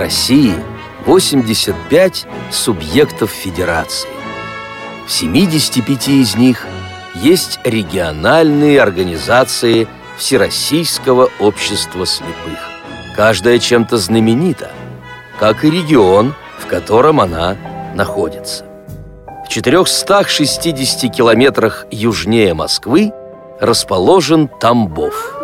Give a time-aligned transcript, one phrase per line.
[0.00, 0.54] России
[1.04, 4.08] 85 субъектов федерации.
[5.06, 6.66] В 75 из них
[7.14, 9.86] есть региональные организации
[10.16, 12.58] Всероссийского общества слепых.
[13.14, 14.70] Каждая чем-то знаменита,
[15.38, 17.56] как и регион, в котором она
[17.94, 18.64] находится.
[19.44, 23.12] В 460 километрах южнее Москвы
[23.60, 25.34] расположен Тамбов.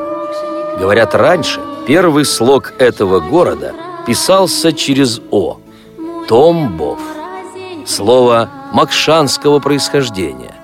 [0.79, 3.75] Говорят, раньше первый слог этого города
[4.07, 5.59] писался через «о»–
[6.29, 7.01] Томбов.
[7.85, 10.55] Слово макшанского происхождения.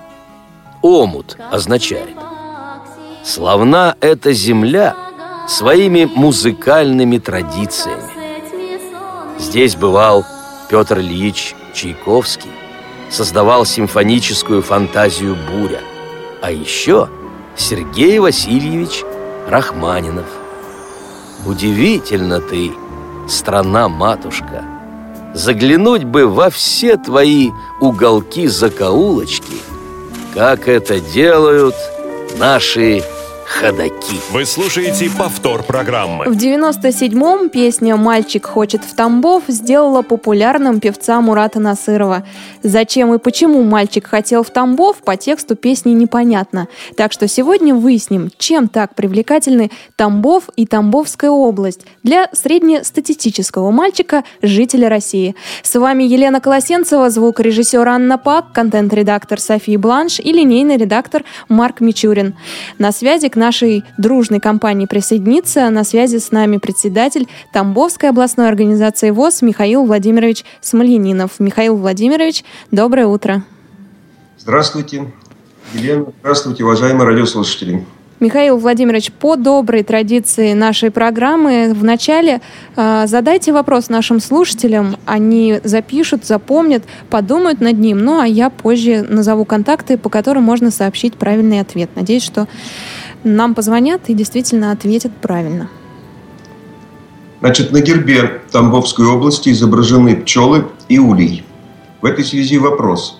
[0.81, 2.15] «Омут» означает
[3.23, 4.95] «Славна эта земля
[5.47, 8.03] своими музыкальными традициями».
[9.39, 10.25] Здесь бывал
[10.69, 12.51] Петр Ильич Чайковский,
[13.09, 15.81] создавал симфоническую фантазию «Буря»,
[16.41, 17.09] а еще
[17.55, 19.03] Сергей Васильевич
[19.47, 20.25] Рахманинов.
[21.45, 22.71] Удивительно ты,
[23.27, 24.63] страна-матушка,
[25.33, 27.49] заглянуть бы во все твои
[27.79, 29.57] уголки-закоулочки,
[30.33, 31.75] как это делают
[32.37, 33.03] наши
[33.45, 34.19] ходаки.
[34.31, 36.25] Вы слушаете повтор программы.
[36.25, 42.23] В 97-м песня «Мальчик хочет в Тамбов» сделала популярным певца Мурата Насырова.
[42.63, 46.67] Зачем и почему мальчик хотел в Тамбов, по тексту песни непонятно.
[46.95, 54.89] Так что сегодня выясним, чем так привлекательны Тамбов и Тамбовская область для среднестатистического мальчика, жителя
[54.89, 55.35] России.
[55.61, 62.35] С вами Елена Колосенцева, звукорежиссер Анна Пак, контент-редактор София Бланш и линейный редактор Марк Мичурин.
[62.77, 65.67] На связи к нашей дружной компании присоединиться.
[65.71, 71.39] На связи с нами председатель Тамбовской областной организации ВОЗ Михаил Владимирович Смольянинов.
[71.39, 73.43] Михаил Владимирович, доброе утро.
[74.37, 75.11] Здравствуйте,
[75.73, 76.05] Елена.
[76.21, 77.83] Здравствуйте, уважаемые радиослушатели.
[78.19, 82.39] Михаил Владимирович, по доброй традиции нашей программы вначале
[82.75, 89.01] э, задайте вопрос нашим слушателям, они запишут, запомнят, подумают над ним, ну а я позже
[89.01, 91.89] назову контакты, по которым можно сообщить правильный ответ.
[91.95, 92.47] Надеюсь, что
[93.23, 95.69] нам позвонят и действительно ответят правильно.
[97.39, 101.43] Значит, на гербе Тамбовской области изображены пчелы и улей.
[102.01, 103.19] В этой связи вопрос.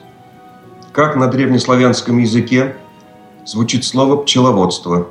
[0.91, 2.75] Как на древнеславянском языке
[3.45, 5.07] звучит слово «пчеловодство»?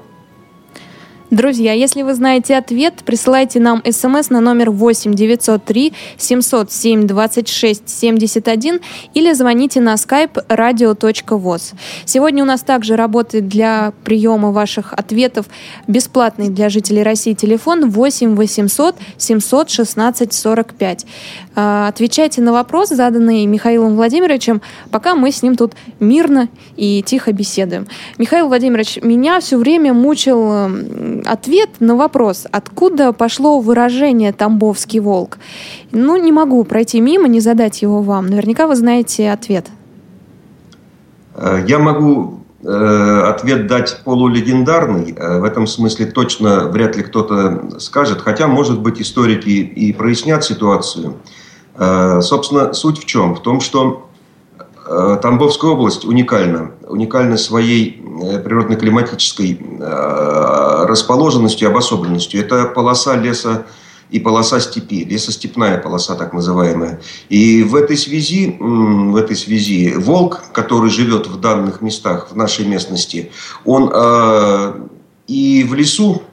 [1.33, 8.81] Друзья, если вы знаете ответ, присылайте нам смс на номер 8 903 707 26 71
[9.15, 11.73] или звоните на skype radio.voz.
[12.05, 15.47] Сегодня у нас также работает для приема ваших ответов
[15.89, 21.07] бесплатный для жителей России телефон 8 800 716 45.
[21.55, 27.87] Отвечайте на вопрос, заданный Михаилом Владимировичем, пока мы с ним тут мирно и тихо беседуем.
[28.19, 30.71] Михаил Владимирович, меня все время мучил
[31.27, 35.39] ответ на вопрос, откуда пошло выражение «тамбовский волк».
[35.91, 38.27] Ну, не могу пройти мимо, не задать его вам.
[38.27, 39.67] Наверняка вы знаете ответ.
[41.35, 45.15] Э, я могу э, ответ дать полулегендарный.
[45.17, 48.21] Э, в этом смысле точно вряд ли кто-то скажет.
[48.21, 51.17] Хотя, может быть, историки и прояснят ситуацию.
[51.77, 53.35] Собственно, суть в чем?
[53.35, 54.09] В том, что
[54.85, 56.73] Э, Тамбовская область уникальна.
[56.89, 62.41] Уникальна своей э, природно-климатической э, расположенностью обособленностью.
[62.41, 63.65] Это полоса леса
[64.11, 67.01] и полоса степи, лесостепная полоса так называемая.
[67.29, 72.67] И в этой связи, в этой связи волк, который живет в данных местах, в нашей
[72.67, 73.31] местности,
[73.65, 73.91] он
[75.29, 76.32] и в лесу Э,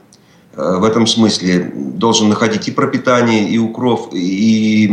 [0.60, 4.90] в этом смысле должен находить и пропитание, и укров, и,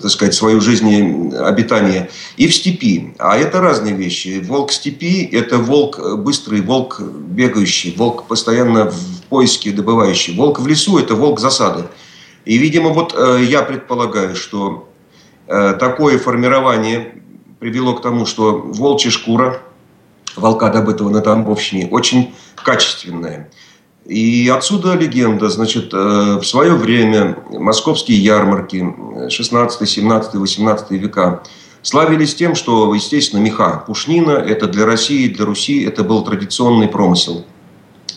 [0.00, 3.14] так сказать, свою жизнь обитание, и в степи.
[3.18, 4.42] А это разные вещи.
[4.46, 10.36] Волк степи– это волк быстрый, волк бегающий, волк постоянно в поиске добывающий.
[10.36, 11.84] Волк в лесу– это волк засады.
[12.44, 14.88] И, видимо, вот э, я предполагаю, что
[15.46, 17.14] э, такое формирование
[17.58, 19.60] привело к тому, что волчья шкура
[20.36, 23.50] волка, добытого на Тамбовщине, очень качественная–
[24.08, 28.94] и отсюда легенда, значит, э, в свое время московские ярмарки
[29.28, 31.42] 16, 17, 18 века
[31.82, 37.44] славились тем, что, естественно, меха, пушнина, это для России, для Руси, это был традиционный промысел.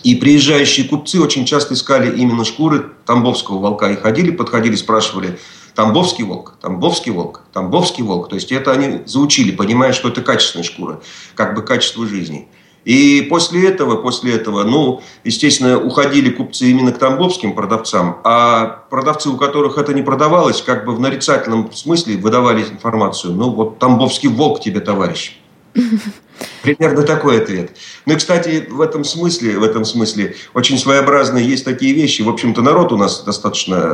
[0.03, 3.91] И приезжающие купцы очень часто искали именно шкуры тамбовского волка.
[3.91, 5.37] И ходили, подходили, спрашивали,
[5.75, 8.29] Тамбовский волк, Тамбовский волк, Тамбовский волк.
[8.29, 11.01] То есть это они заучили, понимая, что это качественная шкура,
[11.35, 12.47] как бы качество жизни.
[12.83, 19.29] И после этого, после этого, ну, естественно, уходили купцы именно к тамбовским продавцам, а продавцы,
[19.29, 23.33] у которых это не продавалось, как бы в нарицательном смысле выдавали информацию.
[23.33, 25.37] Ну, вот тамбовский волк тебе, товарищ.
[26.63, 27.75] Примерно такой ответ.
[28.05, 32.23] Ну и, кстати, в этом смысле, в этом смысле очень своеобразные есть такие вещи.
[32.23, 33.93] В общем-то, народ у нас достаточно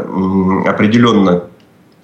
[0.65, 1.49] определенно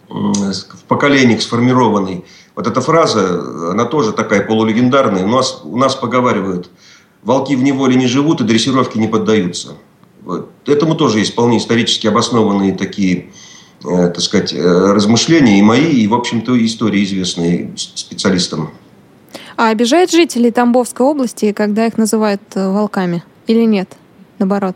[0.09, 2.25] в поколениях сформированный.
[2.55, 5.23] Вот эта фраза, она тоже такая полулегендарная.
[5.23, 6.69] У нас, у нас поговаривают,
[7.23, 9.69] волки в неволе не живут и дрессировки не поддаются.
[10.23, 10.51] Вот.
[10.65, 13.31] Этому тоже есть вполне исторически обоснованные такие,
[13.83, 18.69] э, так сказать, э, размышления и мои, и, в общем-то, истории известные специалистам.
[19.57, 23.23] А обижает жителей Тамбовской области, когда их называют э, волками?
[23.47, 23.89] Или нет?
[24.39, 24.75] Наоборот.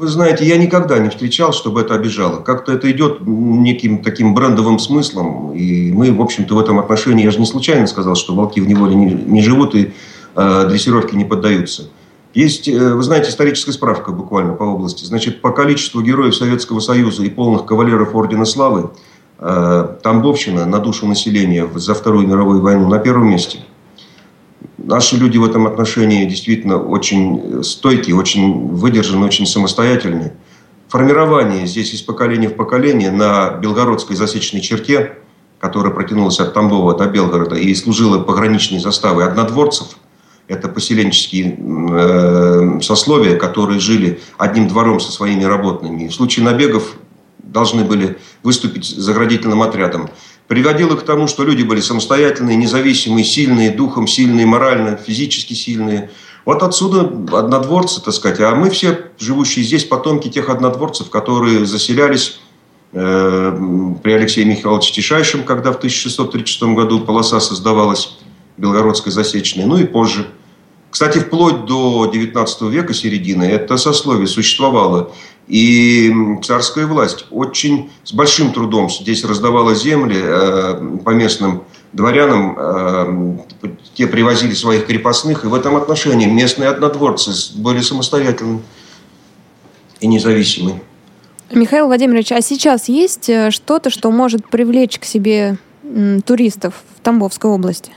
[0.00, 2.40] Вы знаете, я никогда не встречал, чтобы это обижало.
[2.40, 5.52] Как-то это идет неким таким брендовым смыслом.
[5.52, 8.66] И мы, в общем-то, в этом отношении, я же не случайно сказал, что волки в
[8.66, 9.92] неволе не, не живут и
[10.36, 11.90] э, дрессировке не поддаются.
[12.32, 15.04] Есть, э, вы знаете, историческая справка буквально по области.
[15.04, 18.92] Значит, по количеству героев Советского Союза и полных кавалеров Ордена Славы
[19.38, 23.58] э, Тамбовщина на душу населения за Вторую мировую войну на первом месте–
[24.78, 30.34] Наши люди в этом отношении действительно очень стойкие, очень выдержаны, очень самостоятельные.
[30.88, 35.18] Формирование здесь из поколения в поколение на Белгородской засечной черте,
[35.60, 39.96] которая протянулась от Тамбова до Белгорода и служила пограничной заставой однодворцев,
[40.48, 46.08] это поселенческие э, сословия, которые жили одним двором со своими работными.
[46.08, 46.96] В случае набегов
[47.38, 50.10] должны были выступить заградительным отрядом
[50.50, 56.10] приводило к тому, что люди были самостоятельные, независимые, сильные, духом сильные, морально, физически сильные.
[56.44, 57.02] Вот отсюда
[57.38, 58.40] однодворцы, так сказать.
[58.40, 62.40] А мы все, живущие здесь, потомки тех однодворцев, которые заселялись
[62.92, 68.18] э, при Алексее Михайловиче Тишайшем, когда в 1636 году полоса создавалась,
[68.56, 70.26] Белгородская засечная, ну и позже–
[70.90, 75.12] кстати, вплоть до XIX века середины это сословие существовало.
[75.46, 82.56] И царская власть очень с большим трудом здесь раздавала земли э, по местным дворянам.
[82.58, 85.44] Э, те привозили своих крепостных.
[85.44, 88.60] И в этом отношении местные однодворцы были самостоятельны
[90.00, 90.80] и независимы.
[91.52, 95.56] Михаил Владимирович, а сейчас есть э, что-то, что может привлечь к себе
[96.24, 97.90] туристов в Тамбовской области?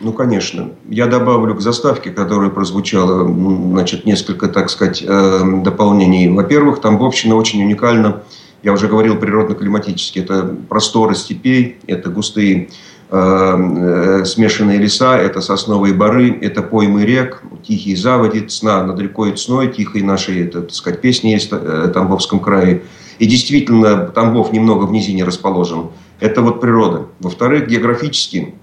[0.00, 0.70] Ну, конечно.
[0.88, 6.28] Я добавлю к заставке, которая прозвучала, значит, несколько, так сказать, э, дополнений.
[6.28, 8.22] Во-первых, Тамбовщина очень уникальна.
[8.62, 10.20] Я уже говорил природно-климатически.
[10.20, 12.68] Это просторы степей, это густые
[13.10, 19.32] э, э, смешанные леса, это сосновые бары, это поймы рек, тихие заводи, цна над рекой
[19.32, 22.82] Цной, тихой нашей, это, так сказать, песни есть в Тамбовском крае.
[23.18, 25.88] И действительно, Тамбов немного в низине расположен.
[26.20, 27.06] Это вот природа.
[27.18, 28.54] Во-вторых, географически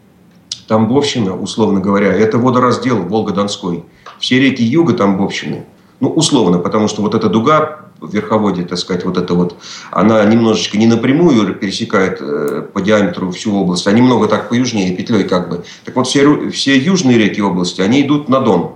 [0.67, 3.83] Тамбовщина, условно говоря, это водораздел Волго-Донской.
[4.19, 5.65] Все реки юга Тамбовщины,
[5.99, 9.55] ну, условно, потому что вот эта дуга в верховодье, так сказать, вот это вот,
[9.91, 14.95] она немножечко не напрямую пересекает э, по диаметру всю область, а немного так по южнее,
[14.95, 15.63] петлей как бы.
[15.85, 18.71] Так вот, все, все южные реки области, они идут на Дон.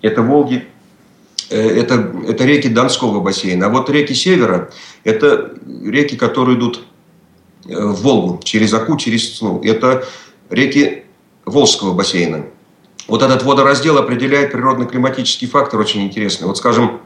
[0.00, 0.66] Это Волги,
[1.50, 3.66] э, это, это реки Донского бассейна.
[3.66, 4.70] А вот реки севера,
[5.04, 5.52] это
[5.84, 6.84] реки, которые идут
[7.66, 9.60] э, в Волгу, через Аку, через Сну.
[9.62, 10.04] Это
[10.50, 11.04] реки
[11.44, 12.46] Волжского бассейна.
[13.06, 16.46] Вот этот водораздел определяет природно-климатический фактор очень интересный.
[16.46, 17.00] Вот скажем,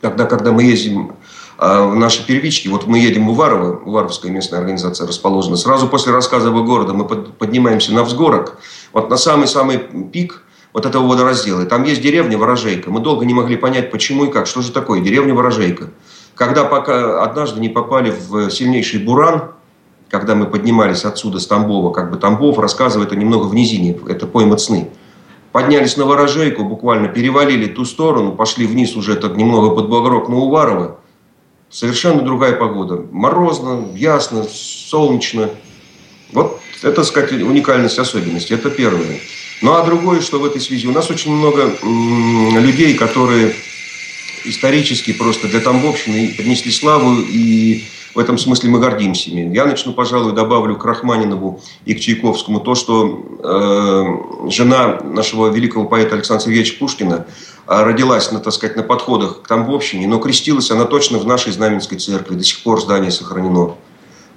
[0.00, 1.12] когда, когда мы ездим
[1.58, 6.12] э, в наши первички, вот мы едем в Уварово, Уваровская местная организация расположена, сразу после
[6.12, 8.58] рассказа города мы под, поднимаемся на взгорок,
[8.92, 10.42] вот на самый-самый пик
[10.72, 11.62] вот этого водораздела.
[11.62, 12.90] И там есть деревня Ворожейка.
[12.90, 15.90] Мы долго не могли понять, почему и как, что же такое деревня Ворожейка.
[16.34, 19.52] Когда пока однажды не попали в сильнейший буран,
[20.10, 24.26] когда мы поднимались отсюда, с Тамбова, как бы Тамбов рассказывает, это немного в низине, это
[24.26, 24.88] пойма Цны.
[25.52, 30.36] Поднялись на Ворожейку, буквально перевалили ту сторону, пошли вниз уже так немного под Багрок на
[30.36, 30.98] Уварово.
[31.70, 33.06] Совершенно другая погода.
[33.10, 35.50] Морозно, ясно, солнечно.
[36.32, 38.50] Вот это, так сказать, уникальность, особенность.
[38.50, 39.20] Это первое.
[39.60, 41.72] Ну а другое, что в этой связи, у нас очень много
[42.60, 43.54] людей, которые
[44.44, 47.84] исторически просто для Тамбовщины принесли славу и
[48.18, 49.54] в этом смысле мы гордимся ими.
[49.54, 55.84] Я начну, пожалуй, добавлю к Рахманинову и к Чайковскому то, что э, жена нашего великого
[55.84, 57.26] поэта Александра Сергеевича Пушкина
[57.68, 61.52] э, родилась, на, так сказать, на подходах к Тамбовщине, но крестилась она точно в нашей
[61.52, 62.34] Знаменской церкви.
[62.34, 63.76] До сих пор здание сохранено.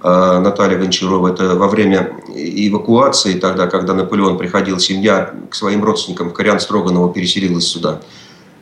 [0.03, 1.29] Э, Наталья Гончарова.
[1.29, 7.65] Это во время эвакуации, тогда, когда Наполеон приходил, семья к своим родственникам, Кориан Строганова переселилась
[7.65, 8.01] сюда.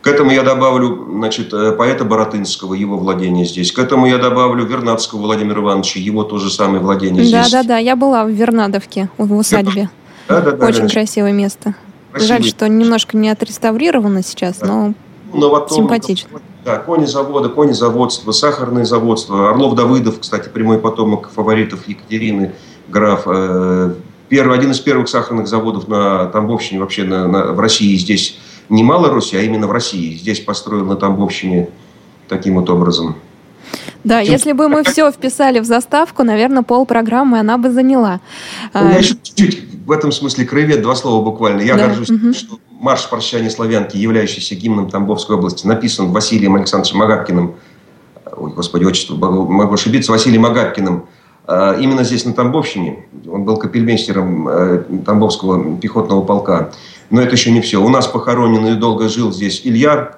[0.01, 3.71] К этому я добавлю значит, э, поэта Боротынского, его владение здесь.
[3.71, 7.51] К этому я добавлю Вернадского Владимира Ивановича, его то же самое владение здесь.
[7.51, 9.89] Да-да-да, я была в Вернадовке, в усадьбе.
[10.29, 10.89] Да, да, да, Очень да.
[10.89, 11.75] красивое место.
[12.11, 12.27] Красивый.
[12.27, 14.67] Жаль, что немножко не отреставрировано сейчас, да.
[14.67, 14.93] но
[15.33, 16.39] ну, симпатично.
[16.63, 19.49] Да, кони завода, кони заводства, сахарное заводство.
[19.49, 22.53] Орлов-Давыдов, кстати, прямой потомок фаворитов Екатерины,
[22.87, 23.23] граф.
[23.25, 23.93] Э,
[24.29, 28.37] первый, один из первых сахарных заводов на Тамбовщине, вообще на, на, в России здесь
[28.69, 30.15] не Малороссии, а именно в России.
[30.15, 31.69] Здесь построен на Тамбовщине
[32.27, 33.15] таким вот образом.
[34.03, 34.33] Да, Чем...
[34.33, 38.21] если бы мы все вписали в заставку, наверное, пол программы она бы заняла.
[38.73, 41.61] Ну, я еще чуть-чуть в этом смысле краевед, два слова буквально.
[41.61, 41.87] Я да.
[41.87, 42.33] горжусь, угу.
[42.33, 47.55] что марш прощания славянки, являющийся гимном Тамбовской области, написан Василием Александровичем Агапкиным.
[48.37, 51.05] Ой, господи, отчество, могу ошибиться, Василием Агапкиным.
[51.47, 53.05] А, именно здесь, на Тамбовщине.
[53.27, 56.69] Он был капельмейстером э, Тамбовского пехотного полка.
[57.09, 57.81] Но это еще не все.
[57.81, 60.17] У нас похоронен и долго жил здесь Илья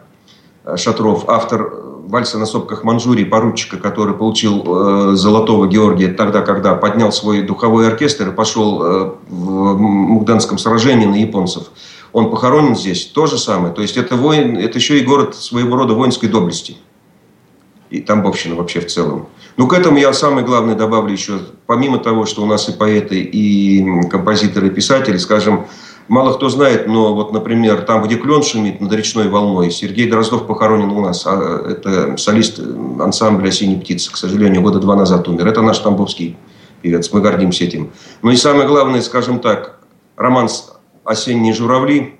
[0.66, 1.74] э, Шатров, автор
[2.12, 7.88] вальса на сопках Манчжурии, поручика, который получил э, Золотого Георгия тогда, когда поднял свой духовой
[7.88, 11.72] оркестр и пошел э, в Мугданском сражении на японцев.
[12.12, 13.06] Он похоронен здесь.
[13.06, 13.74] То же самое.
[13.74, 16.76] То есть это, воин, это еще и город своего рода воинской доблести.
[17.90, 19.28] И Тамбовщина вообще в целом.
[19.58, 23.22] Ну, к этому я самое главное добавлю еще, помимо того, что у нас и поэты,
[23.22, 25.66] и композиторы, и писатели, скажем,
[26.12, 30.46] Мало кто знает, но вот, например, там, где клен шумит над речной волной, Сергей Дроздов
[30.46, 31.26] похоронен у нас.
[31.26, 32.60] А это солист
[33.00, 34.12] ансамбля «Синие птицы».
[34.12, 35.48] К сожалению, года два назад умер.
[35.48, 36.36] Это наш тамбовский
[36.82, 37.14] певец.
[37.14, 37.92] Мы гордимся этим.
[38.24, 39.80] Ну и самое главное, скажем так,
[40.18, 40.74] романс
[41.06, 42.20] «Осенние журавли»,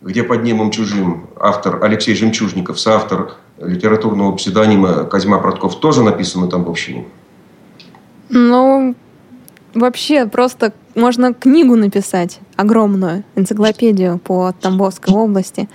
[0.00, 6.48] где под небом чужим автор Алексей Жемчужников, соавтор литературного псевдонима Козьма Протков, тоже написан на
[6.48, 7.04] Тамбовщине.
[8.30, 8.94] Ну,
[9.74, 15.68] вообще просто можно книгу написать, огромную, энциклопедию по Тамбовской области.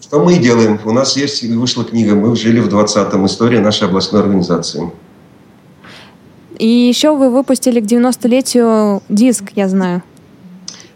[0.00, 0.78] Что мы делаем.
[0.84, 4.90] У нас есть, вышла книга, мы жили в 20-м, история нашей областной организации.
[6.58, 10.02] И еще вы выпустили к 90-летию диск, я знаю.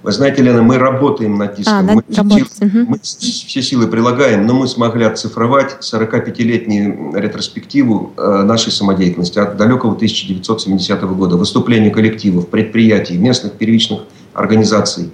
[0.06, 1.74] Вы знаете, Лена, мы работаем над диском.
[1.74, 2.48] А, мы, работать.
[2.48, 2.90] Все, угу.
[2.90, 9.96] мы все силы прилагаем, но мы смогли оцифровать 45-летнюю ретроспективу э, нашей самодеятельности от далекого
[9.96, 11.36] 1970 года.
[11.36, 15.10] Выступления коллективов, предприятий, местных первичных организаций.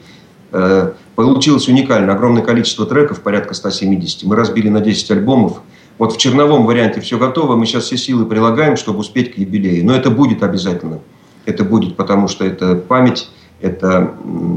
[0.52, 2.12] Э, получилось уникально.
[2.12, 4.24] Огромное количество треков, порядка 170.
[4.24, 5.62] Мы разбили на 10 альбомов.
[5.96, 7.56] Вот в черновом варианте все готово.
[7.56, 9.86] Мы сейчас все силы прилагаем, чтобы успеть к юбилею.
[9.86, 10.98] Но это будет обязательно.
[11.46, 13.30] Это будет, потому что это память
[13.62, 14.14] это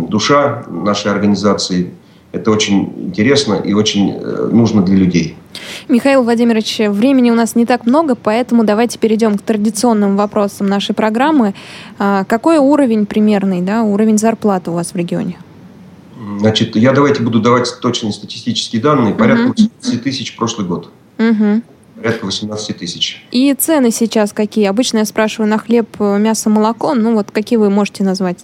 [0.09, 1.91] душа нашей организации.
[2.31, 5.37] Это очень интересно и очень э, нужно для людей.
[5.87, 10.93] Михаил Владимирович, времени у нас не так много, поэтому давайте перейдем к традиционным вопросам нашей
[10.93, 11.53] программы.
[11.97, 15.37] А, какой уровень примерный, да, уровень зарплаты у вас в регионе?
[16.39, 19.13] Значит, я давайте буду давать точные статистические данные.
[19.13, 19.53] Порядка угу.
[19.57, 20.89] 18 тысяч прошлый год.
[21.19, 21.61] Угу.
[21.95, 23.23] Порядка 18 тысяч.
[23.31, 24.65] И цены сейчас какие?
[24.65, 26.93] Обычно я спрашиваю на хлеб, мясо, молоко.
[26.95, 28.43] Ну вот какие вы можете назвать?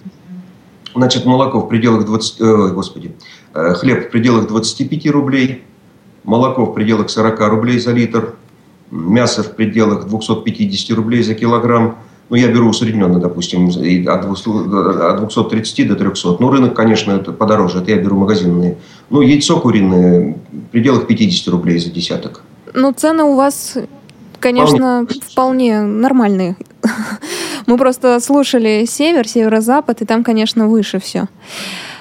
[0.96, 2.42] Значит, молоко в пределах 20...
[2.42, 3.16] Э, господи,
[3.54, 5.64] э, хлеб в пределах 25 рублей,
[6.24, 8.36] молоко в пределах 40 рублей за литр,
[8.92, 11.98] мясо в пределах 250 рублей за килограмм.
[12.30, 16.38] Ну, я беру усредненно, допустим, от 230 до 300.
[16.40, 18.78] Ну, рынок, конечно, это подороже, это я беру магазинные.
[19.10, 22.44] Ну, яйцо куриное в пределах 50 рублей за десяток.
[22.74, 23.78] Ну, цены у вас,
[24.40, 26.56] конечно, вполне, вполне нормальные.
[27.66, 31.28] Мы просто слушали север, северо-запад, и там, конечно, выше все.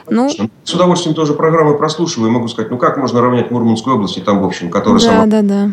[0.09, 0.29] Ну,
[0.65, 4.21] с удовольствием тоже программы прослушиваю и могу сказать, ну как можно равнять Мурманскую область и
[4.21, 5.27] там, в общем, которая да, сама...
[5.27, 5.73] Да, да, да.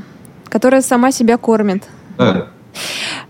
[0.49, 1.83] Которая сама себя кормит.
[2.17, 2.47] Да.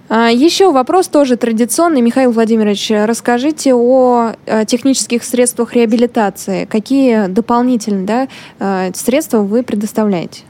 [0.10, 2.02] А, еще вопрос тоже традиционный.
[2.02, 4.34] Михаил Владимирович, расскажите о
[4.68, 6.66] технических средствах реабилитации.
[6.66, 8.28] Какие дополнительные да,
[8.60, 10.44] э, средства вы предоставляете?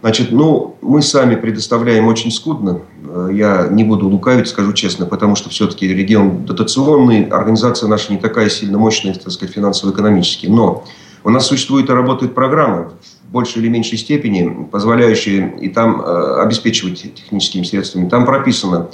[0.00, 2.80] Значит, ну, мы сами предоставляем очень скудно.
[3.06, 8.18] Э, я не буду лукавить, скажу честно, потому что все-таки регион дотационный, организация наша не
[8.18, 10.46] такая сильно мощная, так сказать, финансово-экономически.
[10.46, 10.84] Но
[11.22, 12.92] у нас существует и работает программа
[13.28, 18.08] в большей или меньшей степени, позволяющая и там э, обеспечивать техническими средствами.
[18.08, 18.88] Там прописано,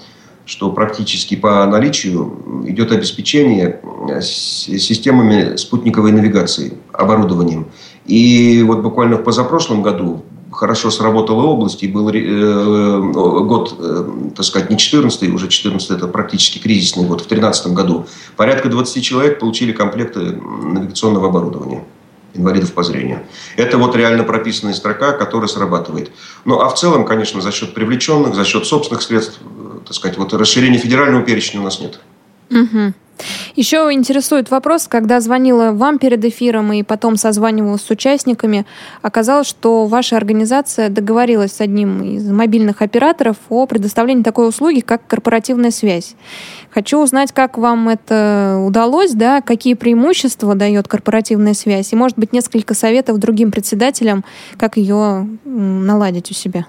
[0.45, 7.67] что практически по наличию идет обеспечение э, системами спутниковой навигации, оборудованием.
[8.07, 10.25] И вот буквально в позапрошлом году,
[10.57, 13.01] хорошо сработала область, и был э,
[13.43, 18.07] год, э, так сказать, не 14 уже 14 это практически кризисный год, в 2013 году.
[18.37, 21.85] Порядка 20 человек получили комплекты навигационного оборудования
[22.35, 23.21] инвалидов по зрению.
[23.57, 26.11] Это вот реально прописанная строка, которая срабатывает.
[26.45, 30.19] Ну, а в целом, конечно, за счет привлеченных, за счет собственных средств, э, так сказать,
[30.19, 32.01] вот расширения федерального перечня у нас нет.
[32.51, 32.95] Угу.
[33.55, 38.67] Еще интересует вопрос, когда звонила вам перед эфиром и потом созванивалась с участниками,
[39.03, 45.07] оказалось, что ваша организация договорилась с одним из мобильных операторов о предоставлении такой услуги, как
[45.07, 46.15] корпоративная связь.
[46.71, 52.33] Хочу узнать, как вам это удалось, да, какие преимущества дает корпоративная связь, и, может быть,
[52.33, 54.25] несколько советов другим председателям,
[54.59, 56.67] как ее наладить у себя.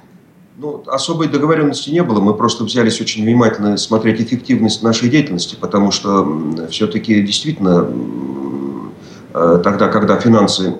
[0.59, 2.19] Ну, особой договоренности не было.
[2.19, 6.27] Мы просто взялись очень внимательно смотреть эффективность нашей деятельности, потому что
[6.71, 7.87] все-таки действительно
[9.35, 10.73] э, тогда, когда финансы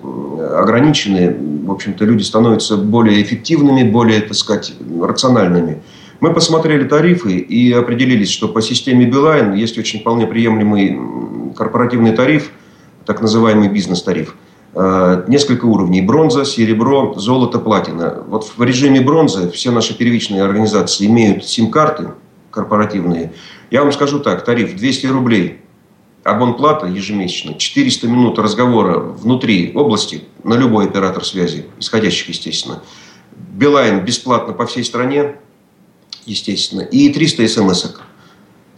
[0.56, 5.80] ограничены, в общем-то, люди становятся более эффективными, более, так сказать, рациональными.
[6.18, 12.50] Мы посмотрели тарифы и определились, что по системе Билайн есть очень вполне приемлемый корпоративный тариф,
[13.06, 14.34] так называемый бизнес-тариф.
[14.74, 16.02] Э, несколько уровней.
[16.02, 18.22] Бронза, серебро, золото, платина.
[18.26, 22.10] Вот в режиме бронзы все наши первичные организации имеют сим-карты
[22.50, 23.32] корпоративные.
[23.70, 25.62] Я вам скажу так, тариф 200 рублей,
[26.22, 32.82] абонплата ежемесячно, 400 минут разговора внутри области на любой оператор связи, исходящих, естественно.
[33.32, 35.36] Билайн бесплатно по всей стране,
[36.26, 38.00] естественно, и 300 смс -ок.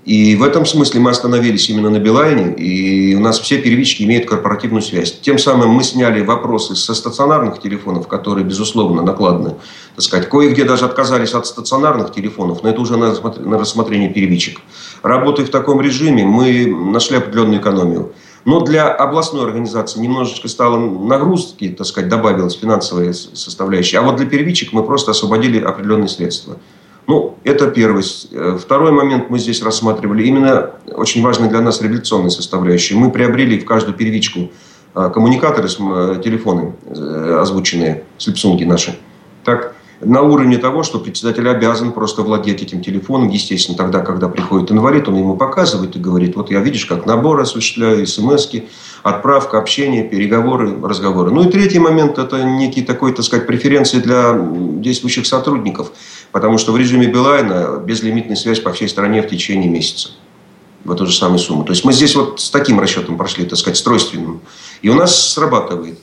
[0.06, 4.26] И в этом смысле мы остановились именно на Билайне, и у нас все первички имеют
[4.26, 5.20] корпоративную связь.
[5.20, 9.56] Тем самым мы сняли вопросы со стационарных телефонов, которые, безусловно, накладны.
[9.96, 14.60] Так сказать, кое-где даже отказались от стационарных телефонов, но это уже на рассмотрение первичек.
[15.02, 18.12] Работая в таком режиме, мы нашли определенную экономию.
[18.46, 23.98] Но для областной организации немножечко стало нагрузки, так сказать, добавилась финансовая составляющая.
[23.98, 26.56] А вот для первичек мы просто освободили определенные средства.
[27.10, 28.04] Ну, это первый.
[28.30, 32.94] Э, второй момент мы здесь рассматривали именно очень важный для нас революционной составляющей.
[32.94, 34.52] Мы приобрели в каждую первичку
[34.94, 36.72] э, коммуникаторы, э, телефоны
[37.40, 38.96] озвученные, слепсунги наши.
[39.42, 43.28] Так, на уровне того, что председатель обязан просто владеть этим телефоном.
[43.28, 47.40] Естественно, тогда, когда приходит инвалид, он ему показывает и говорит, вот я, видишь, как набор
[47.40, 48.48] осуществляю, смс
[49.02, 51.30] отправка, общение, переговоры, разговоры.
[51.30, 55.92] Ну и третий момент– это некий такой, так сказать, преференции для действующих сотрудников.
[56.32, 60.10] Потому что в режиме Билайна безлимитная связь по всей стране в течение месяца
[60.84, 61.64] в эту же самую сумму.
[61.64, 64.40] То есть мы здесь вот с таким расчетом прошли, так сказать, стройственным.
[64.82, 65.98] И у нас срабатывает.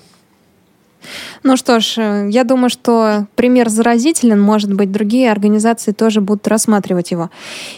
[1.44, 6.48] Ну что ж, э, я думаю, что пример заразителен, может быть, другие организации тоже будут
[6.48, 7.29] рассматривать его.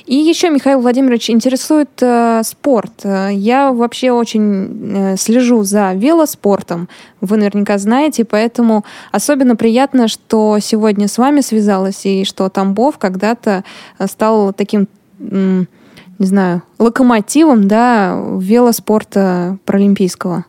[0.05, 2.93] И еще, Михаил Владимирович, интересует э, спорт.
[3.03, 6.89] Я вообще очень э, слежу за велоспортом,
[7.21, 13.63] вы наверняка знаете, поэтому особенно приятно, что сегодня с вами связалась, и что Тамбов когда-то
[13.97, 14.87] э, стал таким
[16.19, 20.45] не знаю, локомотивом, да, велоспорта паралимпийского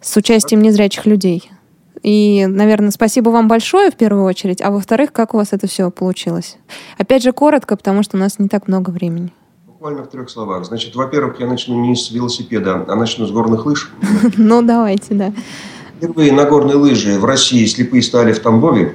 [0.00, 1.50] с участием незрячих людей.
[2.04, 5.90] И, наверное, спасибо вам большое в первую очередь, а во-вторых, как у вас это все
[5.90, 6.58] получилось?
[6.98, 9.32] Опять же, коротко, потому что у нас не так много времени.
[9.66, 10.66] Буквально в трех словах.
[10.66, 13.90] Значит, во-первых, я начну не с велосипеда, а начну с горных лыж.
[14.36, 15.32] Ну, давайте, да.
[15.96, 18.94] Впервые на горные лыжи в России слепые стали в Тамбове.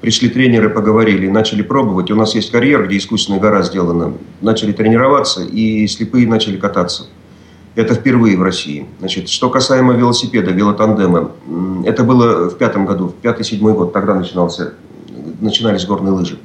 [0.00, 2.10] Пришли тренеры, поговорили, начали пробовать.
[2.10, 4.14] У нас есть карьер, где искусственная гора сделана.
[4.40, 7.08] Начали тренироваться, и слепые начали кататься.
[7.74, 8.86] Это впервые в России.
[8.98, 11.30] Значит, что касаемо велосипеда, велотандема,
[11.84, 14.74] это было в пятом году, в пятый-седьмой год, тогда начинался,
[15.40, 16.38] начинались горные лыжи.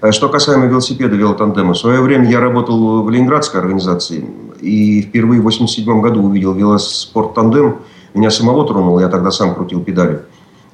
[0.00, 4.28] А что касаемо велосипеда, велотандема, в свое время я работал в Ленинградской организации
[4.60, 7.76] и впервые в 87 году увидел велоспорт-тандем.
[8.12, 10.22] Меня самого тронуло, я тогда сам крутил педали.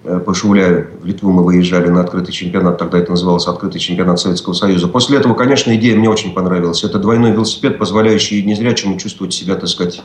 [0.09, 4.19] Э, по Шауляю в Литву мы выезжали на открытый чемпионат, тогда это называлось открытый чемпионат
[4.19, 4.89] Советского Союза.
[4.89, 6.83] После этого, конечно, идея мне очень понравилась.
[6.83, 10.01] Это двойной велосипед, позволяющий незрячему чувствовать себя, так сказать,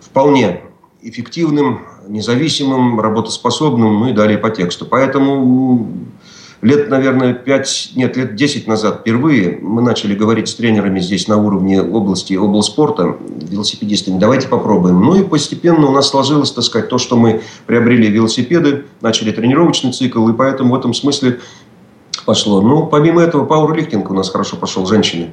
[0.00, 0.62] вполне
[1.00, 4.84] эффективным, независимым, работоспособным, ну и далее по тексту.
[4.84, 5.92] Поэтому
[6.62, 11.36] лет, наверное, 5, нет, лет 10 назад впервые мы начали говорить с тренерами здесь на
[11.36, 15.00] уровне области, облспорта, велосипедистами, давайте попробуем.
[15.00, 19.92] Ну и постепенно у нас сложилось, так сказать, то, что мы приобрели велосипеды, начали тренировочный
[19.92, 21.40] цикл, и поэтому в этом смысле
[22.26, 22.60] пошло.
[22.60, 25.30] Ну, помимо этого, пауэрлифтинг у нас хорошо пошел, женщины.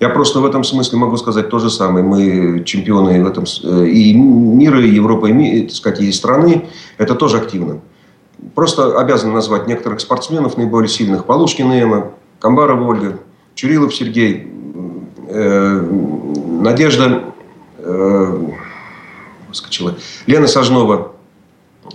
[0.00, 2.04] Я просто в этом смысле могу сказать то же самое.
[2.04, 6.66] Мы чемпионы в этом э, и мира, и Европы, и, так сказать, и страны.
[6.98, 7.80] Это тоже активно.
[8.54, 11.24] Просто обязан назвать некоторых спортсменов наиболее сильных.
[11.24, 13.18] Полушкина Эмма, Камбарова Ольга,
[13.54, 14.52] Чурилов Сергей,
[15.28, 15.80] э,
[16.60, 17.24] Надежда
[17.78, 18.48] э,
[20.26, 21.12] Лена Сажнова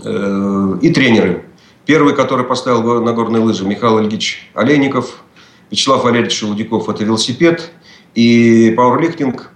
[0.04, 1.46] э, и тренеры.
[1.86, 5.24] Первый, который поставил на горные лыжи, Михаил Ильич Олейников,
[5.70, 7.72] Вячеслав Валерьевич Шелудяков– это велосипед,
[8.16, 9.52] и пауэрлифтинг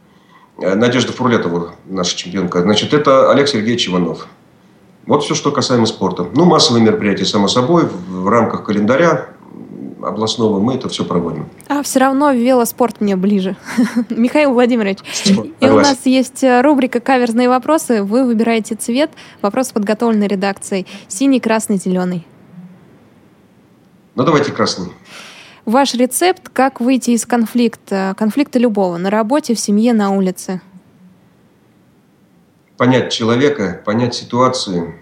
[0.59, 2.61] э, Надежда Фурлетова, наша чемпионка.
[2.61, 4.27] Значит, это Олег Сергеевич Иванов.
[5.07, 6.27] Вот все, что касаемо спорта.
[6.35, 9.29] Ну, массовые мероприятия, само собой, в рамках календаря
[10.03, 11.47] областного мы это все проводим.
[11.67, 13.55] А все равно велоспорт мне ближе.
[14.09, 14.99] Михаил Владимирович,
[15.59, 18.03] и у нас есть э, рубрика «Каверзные вопросы».
[18.03, 19.11] Вы выбираете цвет.
[19.41, 20.85] Вопрос подготовлен редакцией.
[21.07, 22.27] Синий, красный, зеленый.
[24.15, 24.89] Ну, давайте красный.
[25.65, 30.61] Ваш рецепт, как выйти из конфликта, конфликта любого, на работе, в семье, на улице?
[32.77, 34.99] Понять человека, понять ситуацию,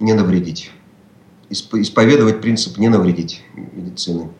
[0.00, 0.70] не навредить.
[1.50, 4.30] Исповедовать принцип не навредить медицины.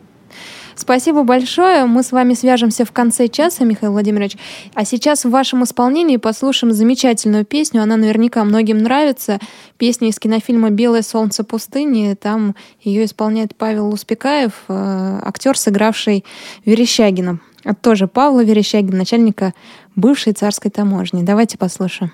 [0.75, 1.85] Спасибо большое.
[1.85, 4.37] Мы с вами свяжемся в конце часа, Михаил Владимирович.
[4.73, 7.81] А сейчас в вашем исполнении послушаем замечательную песню.
[7.81, 9.39] Она наверняка многим нравится.
[9.77, 12.15] Песня из кинофильма «Белое солнце пустыни».
[12.15, 16.25] Там ее исполняет Павел Успекаев, э, актер, сыгравший
[16.65, 17.39] Верещагина.
[17.63, 19.53] Это тоже Павла Верещагина, начальника
[19.95, 21.23] бывшей царской таможни.
[21.23, 22.11] Давайте послушаем.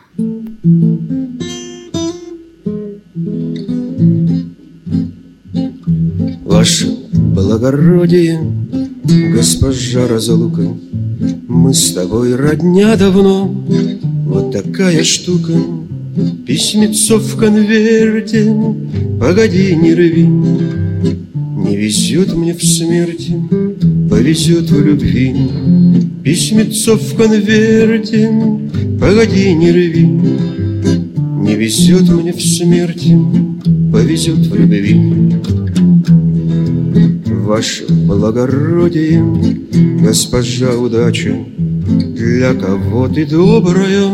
[6.50, 8.40] Ваше благородие,
[9.36, 10.64] госпожа Разлука,
[11.48, 13.46] Мы с тобой родня давно,
[14.26, 15.54] вот такая штука.
[16.48, 18.52] Письмецо в конверте,
[19.22, 23.36] погоди, не рви, Не везет мне в смерти,
[24.10, 25.36] повезет в любви.
[26.24, 28.32] Письмецо в конверте,
[29.00, 33.16] погоди, не рви, Не везет мне в смерти,
[33.92, 35.30] повезет в любви.
[37.50, 39.26] Ваше благородие,
[40.04, 41.36] госпожа удача,
[41.88, 44.06] Для кого ты добрая,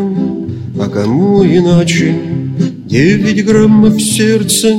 [0.80, 2.16] а кому иначе?
[2.86, 4.74] Девять граммов сердца,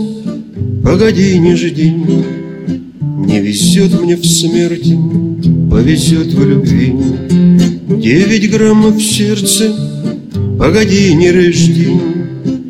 [0.82, 1.90] погоди, не жди,
[3.26, 4.98] Не везет мне в смерти,
[5.70, 6.94] повезет в любви.
[8.00, 9.70] Девять граммов сердца,
[10.58, 11.88] погоди, не рожди,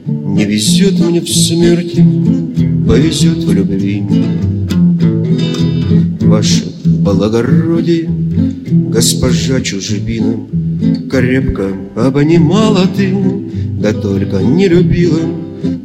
[0.04, 2.04] Не везет мне в смерти,
[2.88, 4.02] повезет в любви.
[6.26, 8.10] Ваше благородие,
[8.90, 10.34] госпожа чужбина,
[11.08, 13.14] Крепко обнимала ты,
[13.80, 15.20] да только не любила.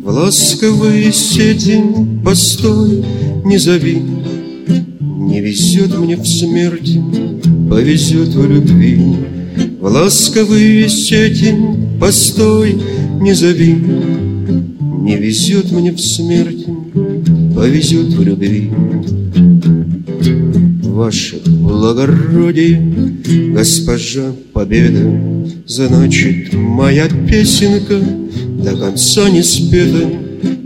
[0.03, 1.83] В ласковые сети
[2.25, 3.05] постой,
[3.45, 4.01] не зови,
[4.99, 6.99] Не везет мне в смерти,
[7.69, 8.97] повезет в любви.
[9.79, 11.55] В ласковые сети
[11.99, 12.81] постой,
[13.21, 13.75] не зови,
[15.03, 16.65] Не везет мне в смерти,
[17.55, 18.71] повезет в любви
[21.01, 22.79] ваше благородие,
[23.55, 25.01] госпожа Победа,
[25.65, 27.97] значит, моя песенка
[28.63, 30.07] до конца не спета.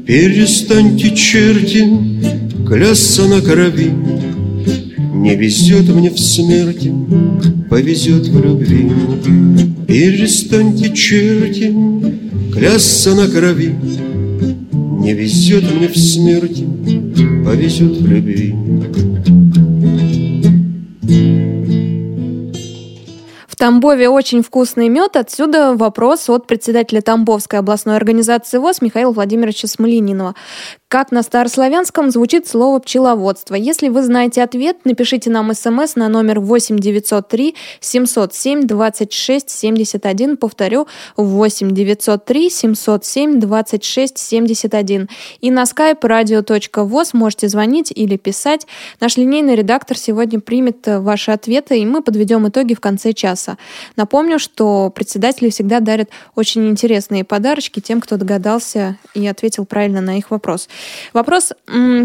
[0.06, 1.88] Перестаньте, черти,
[2.68, 3.94] клясться на крови.
[5.14, 6.94] Не везет мне в смерти,
[7.70, 8.92] повезет в любви.
[9.88, 11.74] Перестаньте, черти,
[12.52, 13.74] клясться на крови.
[15.02, 16.68] Не везет мне в смерти,
[17.46, 18.54] повезет в любви.
[23.66, 25.16] Тамбове очень вкусный мед.
[25.16, 30.36] Отсюда вопрос от председателя Тамбовской областной организации ВОЗ Михаила Владимировича Смолининова.
[30.88, 33.56] Как на старославянском звучит слово «пчеловодство»?
[33.56, 40.38] Если вы знаете ответ, напишите нам смс на номер 8 903 707 26 71.
[40.38, 45.10] Повторю, 8 903 707 26 71.
[45.42, 48.68] И на skype radio.voz можете звонить или писать.
[49.02, 53.58] Наш линейный редактор сегодня примет ваши ответы, и мы подведем итоги в конце часа.
[53.96, 60.20] Напомню, что председатели всегда дарят очень интересные подарочки тем, кто догадался и ответил правильно на
[60.20, 60.70] их вопрос.
[61.14, 61.54] Вопрос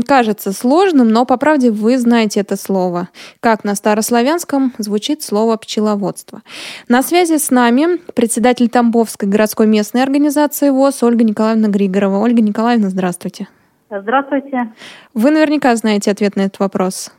[0.06, 3.08] кажется сложным, но по правде вы знаете это слово.
[3.40, 6.42] Как на старославянском звучит слово «пчеловодство».
[6.88, 12.18] На связи с нами председатель Тамбовской городской местной организации ВОЗ Ольга Николаевна Григорова.
[12.18, 13.48] Ольга Николаевна, здравствуйте.
[13.90, 14.72] Здравствуйте.
[15.14, 17.12] Вы наверняка знаете ответ на этот вопрос.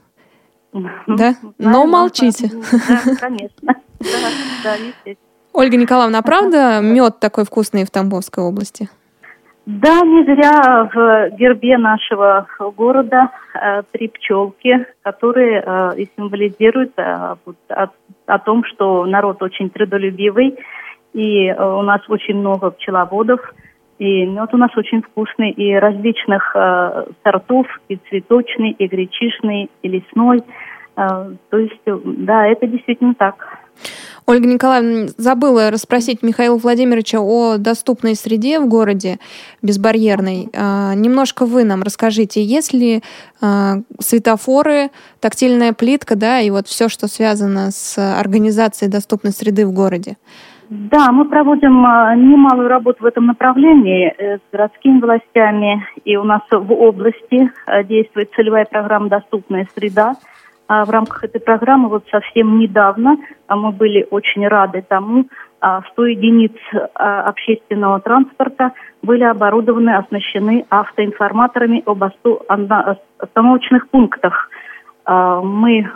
[1.07, 1.35] Да?
[1.57, 2.49] Но молчите.
[2.87, 3.75] Да, конечно.
[3.99, 4.07] Да,
[4.63, 5.15] да,
[5.53, 8.89] Ольга Николаевна, а правда мед такой вкусный в Тамбовской области?
[9.65, 17.35] Да, не зря в гербе нашего города э, три пчелки, которые э, и символизируют э,
[17.69, 17.87] о,
[18.25, 20.57] о том, что народ очень трудолюбивый,
[21.13, 23.39] и э, у нас очень много пчеловодов,
[23.99, 29.87] и мед у нас очень вкусный, и различных э, сортов, и цветочный, и гречишный, и
[29.87, 30.41] лесной.
[30.97, 33.60] Э, то есть, да, это действительно так.
[34.31, 39.17] Ольга Николаевна, забыла расспросить Михаила Владимировича о доступной среде в городе,
[39.61, 40.47] безбарьерной.
[40.55, 43.01] А, немножко вы нам расскажите, есть ли
[43.41, 44.89] а, светофоры,
[45.19, 50.15] тактильная плитка, да, и вот все, что связано с организацией доступной среды в городе?
[50.69, 56.23] Да, мы проводим а, немалую работу в этом направлении э, с городскими властями, и у
[56.23, 57.51] нас в области
[57.83, 60.15] действует целевая программа «Доступная среда»,
[60.71, 65.25] в рамках этой программы вот совсем недавно а мы были очень рады тому,
[65.57, 66.53] 100 а, единиц
[66.93, 74.49] общественного транспорта были оборудованы, оснащены автоинформаторами об остановочных пунктах.
[75.05, 75.89] Мы,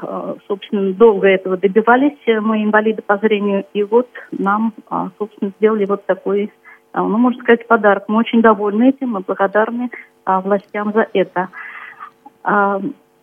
[0.47, 4.73] собственно, долго этого добивались, мы инвалиды по зрению, и вот нам,
[5.17, 6.51] собственно, сделали вот такой,
[6.93, 8.05] ну, можно сказать, подарок.
[8.07, 9.91] Мы очень довольны этим, мы благодарны
[10.25, 11.49] властям за это.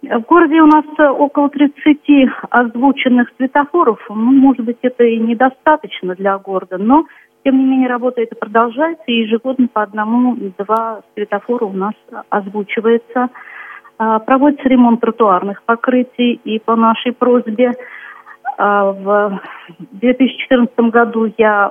[0.02, 4.04] В городе у нас около 30 озвученных светофоров.
[4.08, 7.04] Ну, может быть, это и недостаточно для города, но,
[7.44, 11.94] тем не менее, работа эта продолжается, и ежегодно по одному-два светофора у нас
[12.30, 13.28] озвучивается.
[13.98, 17.70] А, проводится ремонт тротуарных покрытий, и по нашей просьбе
[18.58, 19.40] а, в
[19.92, 21.70] 2014 году я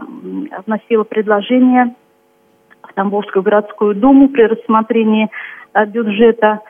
[0.65, 1.95] вносила предложение
[2.83, 5.29] в Тамбовскую городскую думу при рассмотрении
[5.73, 6.61] а, бюджета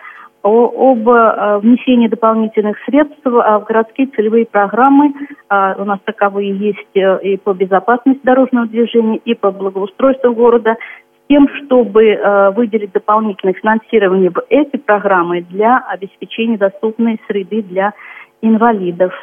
[0.44, 5.14] об э, внесении дополнительных средств э, в городские целевые программы.
[5.50, 11.28] Э, у нас таковые есть и по безопасности дорожного движения, и по благоустройству города, с
[11.28, 17.94] тем, чтобы выделить дополнительное финансирование в эти программы для обеспечения доступной среды для
[18.42, 19.14] инвалидов.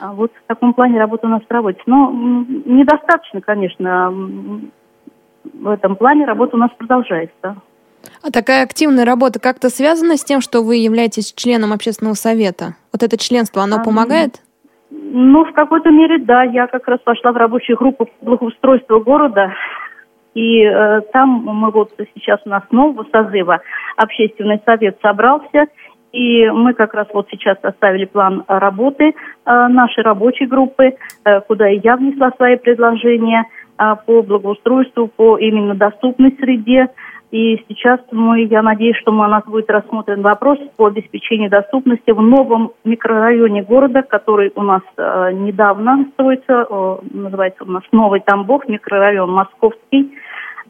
[0.00, 1.82] А вот в таком плане работа у нас проводится.
[1.86, 4.14] Но недостаточно, конечно,
[5.42, 7.56] в этом плане работа у нас продолжается.
[8.22, 12.74] А такая активная работа как-то связана с тем, что вы являетесь членом общественного совета?
[12.92, 14.40] Вот это членство, оно а, помогает?
[14.90, 16.42] Ну, в какой-то мере, да.
[16.42, 19.52] Я как раз пошла в рабочую группу благоустройства города.
[20.34, 23.60] И э, там мы вот сейчас у нас нового созыва
[23.96, 25.66] общественный совет собрался.
[26.12, 29.12] И мы как раз вот сейчас составили план работы э,
[29.68, 33.44] нашей рабочей группы, э, куда и я внесла свои предложения
[33.78, 36.88] э, по благоустройству, по именно доступной среде.
[37.30, 42.20] И сейчас мы, я надеюсь, что у нас будет рассмотрен вопрос по обеспечению доступности в
[42.20, 48.66] новом микрорайоне города, который у нас э, недавно строится, э, называется у нас Новый Тамбов,
[48.68, 50.12] микрорайон Московский.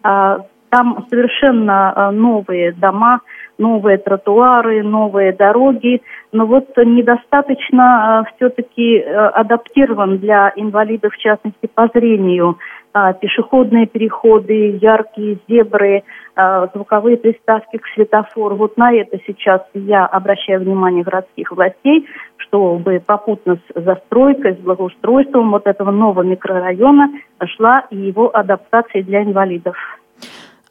[0.05, 3.21] Э, там совершенно э, новые дома,
[3.59, 6.01] новые тротуары, новые дороги,
[6.33, 12.59] но вот недостаточно э, все-таки э, адаптирован для инвалидов, в частности, по зрению.
[12.93, 16.03] Э, пешеходные переходы, яркие зебры,
[16.35, 18.57] э, звуковые приставки к светофору.
[18.57, 25.53] Вот на это сейчас я обращаю внимание городских властей, чтобы попутно с застройкой, с благоустройством
[25.53, 27.11] вот этого нового микрорайона
[27.57, 29.77] шла и его адаптация для инвалидов.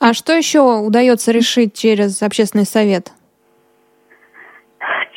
[0.02, 3.14] А что еще удается решить через общественный совет?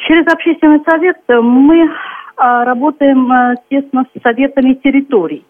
[0.06, 1.90] Через общественный совет мы
[2.36, 5.44] а, работаем а, тесно с советами территорий.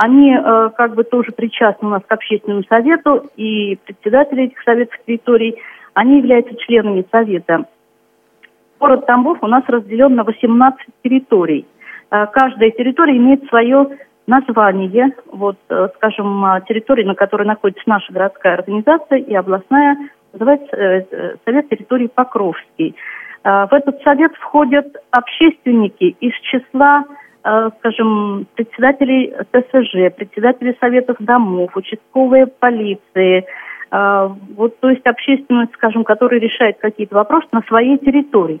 [0.00, 4.96] Они а, как бы тоже причастны у нас к общественному совету, и председатели этих советов
[5.04, 5.56] территорий,
[5.92, 7.64] они являются членами совета.
[8.78, 11.66] Город Тамбов у нас разделен на 18 территорий.
[12.10, 18.54] Каждая территория имеет свое название, вот, э, скажем, а, территории, на которой находится наша городская
[18.54, 19.96] организация и областная,
[20.32, 22.94] называется э, э, Совет территории Покровский.
[23.44, 27.04] В этот совет входят общественники из числа,
[27.78, 33.46] скажем, председателей ТСЖ, председателей советов домов, участковые полиции,
[33.90, 38.60] вот, то есть общественность, скажем, которая решает какие-то вопросы на своей территории.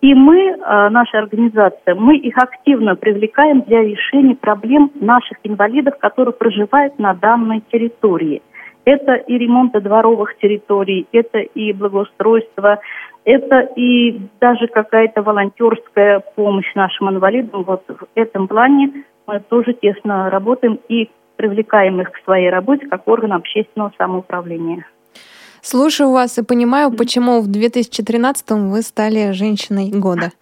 [0.00, 6.34] И мы, э, наша организация, мы их активно привлекаем для решения проблем наших инвалидов, которые
[6.34, 8.42] проживают на данной территории.
[8.90, 12.80] Это и ремонт дворовых территорий, это и благоустройство,
[13.26, 17.64] это и даже какая-то волонтерская помощь нашим инвалидам.
[17.64, 23.06] Вот в этом плане мы тоже тесно работаем и привлекаем их к своей работе как
[23.06, 24.86] орган общественного самоуправления.
[25.60, 30.32] Слушаю вас и понимаю, почему в 2013 вы стали женщиной года.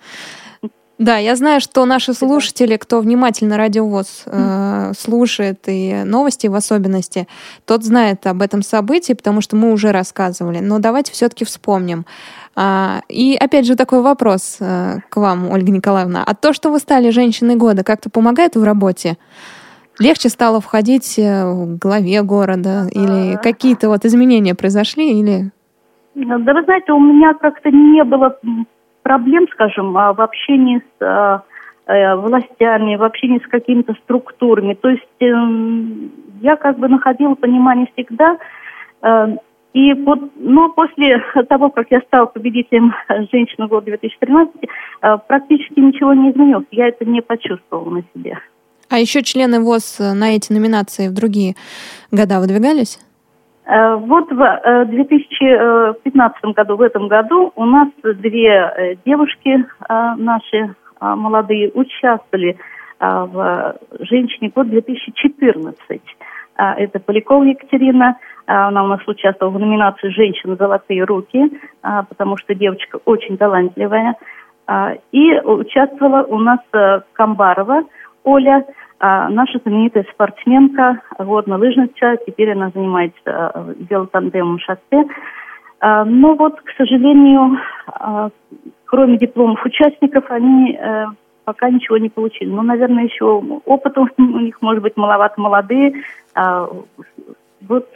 [0.98, 7.28] Да, я знаю, что наши слушатели, кто внимательно радиовоз э, слушает и новости в особенности,
[7.66, 10.61] тот знает об этом событии, потому что мы уже рассказывали.
[10.61, 12.06] Но давайте все-таки вспомним.
[12.54, 16.24] А, и опять же такой вопрос э, к вам, Ольга Николаевна.
[16.26, 19.18] А то, что вы стали женщиной года, как-то помогает в работе?
[19.98, 22.87] легче стало входить э, в главе города?
[22.90, 25.20] Или какие-то вот изменения произошли?
[25.20, 25.50] Или...
[26.14, 28.38] Да вы знаете, у меня как-то не было
[29.07, 31.45] проблем, скажем, а, в общении с а,
[31.87, 34.75] э, властями, в общении с какими-то структурами.
[34.75, 35.27] То есть э,
[36.40, 38.37] я как бы находила понимание всегда.
[39.03, 39.37] Э,
[39.75, 42.95] и вот, но после того, как я стала победителем
[43.31, 46.66] женщины года 2013, э, практически ничего не изменилось.
[46.73, 48.40] Я это не почувствовала на себе.
[48.88, 51.55] А еще члены ВОЗ на эти номинации в другие
[52.11, 52.99] года выдвигались?
[53.66, 61.70] Э, вот в 2015 э, году, в этом году, у нас две девушки наши молодые
[61.74, 62.57] участвовали
[62.98, 66.00] в «Женщине год 2014».
[66.57, 70.57] Это Полякова Екатерина, она у нас участвовала в номинации «Женщина.
[70.57, 71.52] Золотые руки»,
[71.83, 74.14] потому что девочка очень талантливая.
[75.12, 76.61] И участвовала у нас
[77.12, 77.83] Камбарова–
[78.26, 78.64] Оля,
[78.98, 85.04] а, наша знаменитая спортсменка, горнолыжница, теперь она занимается велотандемом шоссе.
[85.80, 88.30] А, но вот, к сожалению, а,
[88.87, 91.06] кроме дипломов участников, они э,
[91.44, 92.48] пока ничего не получили.
[92.48, 96.02] Ну, наверное, еще опыта у них, может быть, маловато молодые.
[96.35, 96.68] А,
[97.61, 97.88] вот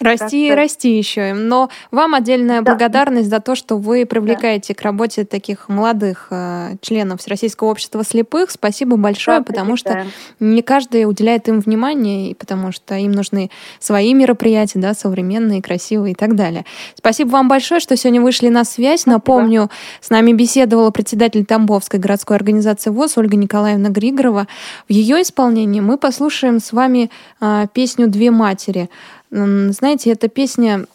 [0.00, 1.34] Расти и расти еще.
[1.34, 2.72] Но вам отдельная да.
[2.72, 4.78] благодарность за то, что вы привлекаете да.
[4.78, 8.50] к работе таких молодых э, членов Всероссийского общества слепых.
[8.50, 10.06] Спасибо большое, да, потому что
[10.40, 16.14] не каждый уделяет им внимание, потому что им нужны свои мероприятия, да, современные, красивые и
[16.14, 16.64] так далее.
[16.94, 19.02] Спасибо вам большое, что сегодня вышли на связь.
[19.02, 19.14] Спасибо.
[19.14, 24.46] Напомню, с нами беседовала председатель Тамбовской городской организации ВОЗ Ольга Николаевна Григорова.
[24.88, 28.88] В ее исполнении мы послушаем с вами э, песню «Две матери».
[29.30, 30.86] Знаете, эта песня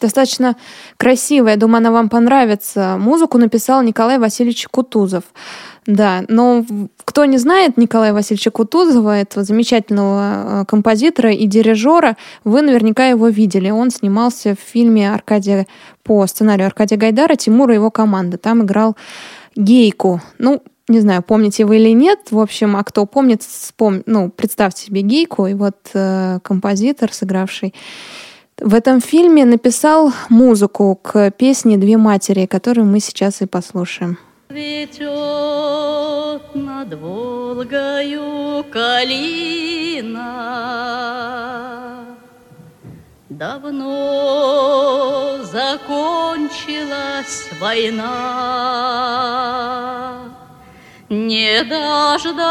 [0.00, 0.56] достаточно
[0.96, 1.56] красивая.
[1.56, 2.96] Думаю, она вам понравится.
[2.98, 5.24] Музыку написал Николай Васильевич Кутузов.
[5.86, 6.64] Да, но
[7.04, 13.28] кто не знает Николая Васильевича Кутузова, этого замечательного э, композитора и дирижера, вы наверняка его
[13.28, 13.70] видели.
[13.70, 15.66] Он снимался в фильме Аркадия
[16.02, 18.36] по сценарию Аркадия Гайдара «Тимур и его команда».
[18.36, 18.96] Там играл
[19.54, 20.20] Гейку.
[20.38, 22.30] Ну, не знаю, помните вы или нет.
[22.30, 24.02] В общем, а кто помнит, вспом...
[24.06, 27.74] ну, представьте себе Гейку, и вот э, композитор, сыгравший
[28.58, 34.16] в этом фильме, написал музыку к песне «Две матери», которую мы сейчас и послушаем.
[34.48, 35.10] Цветет
[36.54, 40.22] над Волгою калина,
[43.28, 49.16] Давно закончилась война.
[51.08, 52.42] Не дождалась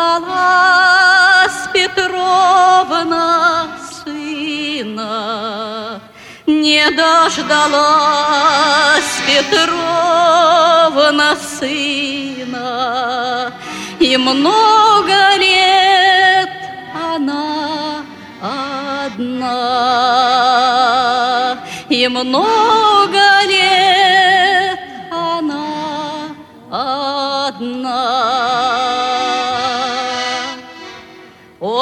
[1.73, 3.67] Петровна
[4.05, 5.99] сына,
[6.47, 7.43] Не дождалась
[9.27, 9.75] Петровна
[11.35, 12.31] сына,
[13.99, 16.49] И много лет
[17.13, 18.05] она
[18.41, 19.57] одна,
[21.89, 23.84] И много лет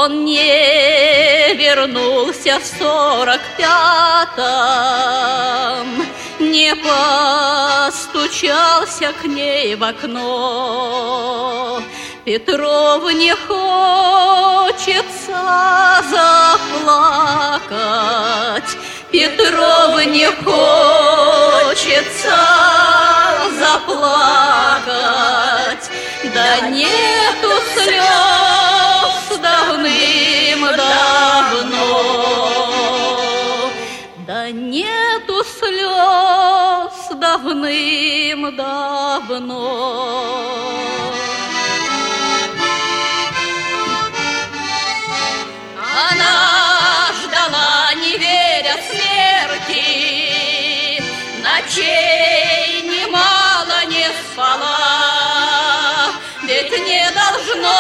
[0.04, 4.46] Он не вернулся в сорок пятом,
[6.40, 6.76] Не
[7.86, 11.82] постучался к ней в окно.
[12.26, 14.84] Петров не хочется
[16.92, 17.80] заплакать,
[19.10, 21.80] Петров не хочется
[23.58, 24.84] заплакать,
[26.34, 28.23] Да нету слез
[37.74, 39.64] давным-давно.
[46.10, 49.84] Она ждала, не веря смерти,
[51.42, 56.12] ночей немало не спала,
[56.44, 57.80] ведь не должно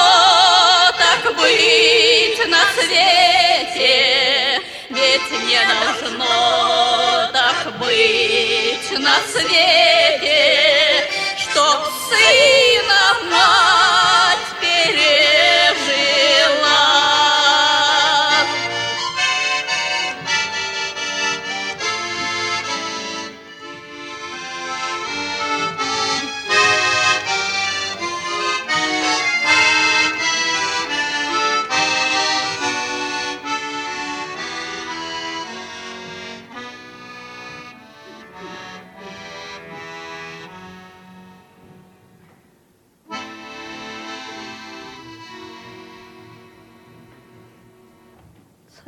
[1.35, 6.33] быть на свете, ведь не должно.
[6.93, 7.12] так
[7.93, 11.79] быть на свете, чтоб
[12.09, 13.92] сына мать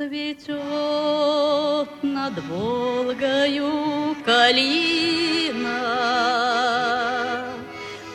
[0.08, 5.80] Цветет над Волгою калина,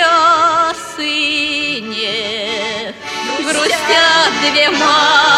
[0.06, 2.94] о сыне,
[3.40, 5.31] Грустят две матери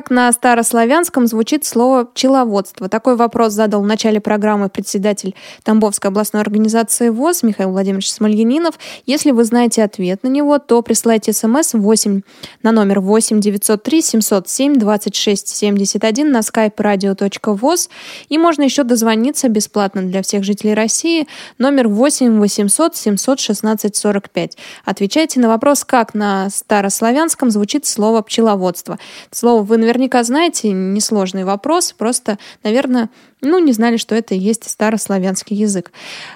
[0.00, 2.88] Как на старославянском звучит слово «пчеловодство»?
[2.88, 8.76] Такой вопрос задал в начале программы председатель Тамбовской областной организации ВОЗ Михаил Владимирович Смольянинов.
[9.04, 12.22] Если вы знаете ответ на него, то присылайте смс 8
[12.62, 17.90] на номер 8 903 707 26 71 на skype radio.voz.
[18.30, 21.28] И можно еще дозвониться бесплатно для всех жителей России
[21.58, 24.56] номер 8 800 716 45.
[24.86, 28.98] Отвечайте на вопрос, как на старославянском звучит слово «пчеловодство».
[29.30, 33.10] Слово вы наверняка знаете, несложный вопрос, просто, наверное,
[33.40, 35.90] ну, не знали, что это и есть старославянский язык.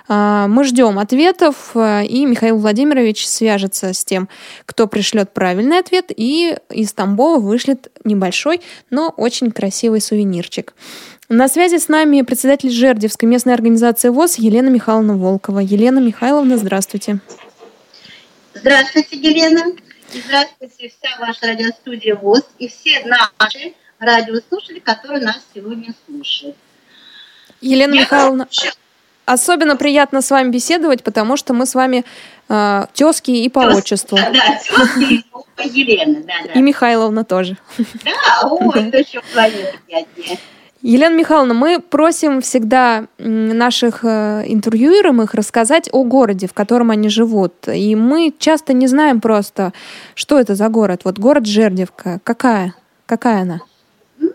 [0.09, 4.29] А, мы ждем ответов, а, и Михаил Владимирович свяжется с тем,
[4.67, 10.75] кто пришлет правильный ответ, и из Тамбова вышлет небольшой, но очень красивый сувенирчик.
[11.29, 15.61] На связи с нами председатель Жердевской местной организации ВОЗ Елена Михайловна Волкова.
[15.61, 17.21] Елена Михайловна, здравствуйте.
[18.55, 19.65] Здравствуйте, Елена.
[20.13, 26.57] Здравствуйте, вся ваша радиостудия ВОЗ и все наши радиослушатели, которые нас сегодня слушают.
[27.61, 28.73] Елена Я Михайловна, хочу...
[29.25, 32.05] особенно приятно с вами беседовать, потому что мы с вами
[32.49, 33.79] э, тезки и по Тез...
[33.79, 34.17] отчеству.
[34.19, 35.25] Да, тезки
[35.65, 36.53] и Елена, да, да.
[36.53, 37.57] И Михайловна тоже.
[38.05, 40.39] Да, ой, это еще приятнее.
[40.87, 47.55] Елена Михайловна, мы просим всегда наших э, интервьюируемых рассказать о городе, в котором они живут.
[47.69, 49.73] И мы часто не знаем просто,
[50.15, 51.01] что это за город.
[51.05, 52.75] Вот город Жердевка, какая?
[53.07, 53.61] Какая она?
[54.19, 54.31] Ну,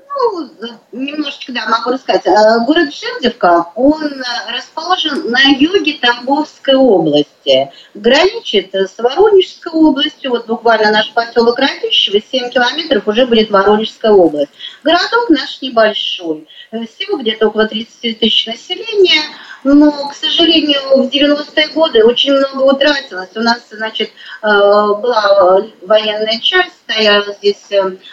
[0.92, 2.26] немножечко, да, могу рассказать.
[2.26, 7.72] Э, город Жердевка, он э, расположен на юге Тамбовской области.
[7.94, 10.32] Граничит с Воронежской областью.
[10.32, 14.52] Вот буквально наш поселок Радищево, 7 километров уже будет Воронежская область.
[14.84, 16.48] Городок наш небольшой.
[16.72, 19.22] Всего где-то около 30 тысяч населения–
[19.64, 23.30] но, к сожалению, в 90-е годы очень много утратилось.
[23.36, 24.10] У нас, значит,
[24.42, 27.68] э, была военная часть, стоял здесь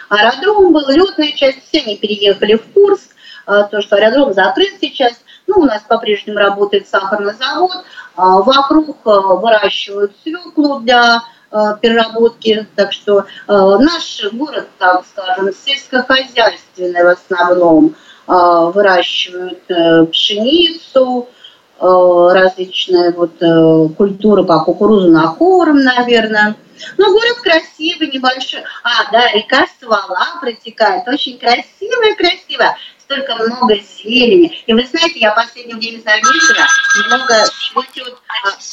[0.09, 3.09] аэродром, был летная часть, все они переехали в Курск,
[3.47, 5.13] э, то, что аэродром закрыт сейчас.
[5.47, 7.71] Ну, у нас по-прежнему работает сахарный завод,
[8.17, 11.21] вокруг выращивают свеклу для
[11.81, 12.67] переработки.
[12.75, 17.95] Так что наш город, так скажем, сельскохозяйственный в основном.
[18.27, 21.29] Выращивают пшеницу,
[21.79, 26.55] Э, различные вот э, культуры по кукурузу на корм, наверное.
[26.97, 28.63] Но город красивый, небольшой.
[28.83, 32.77] А, да, река Свала протекает, очень красивая, красивая.
[32.99, 34.63] Столько много зелени.
[34.65, 36.67] И вы знаете, я в последнее время заметила,
[37.07, 38.17] много цветет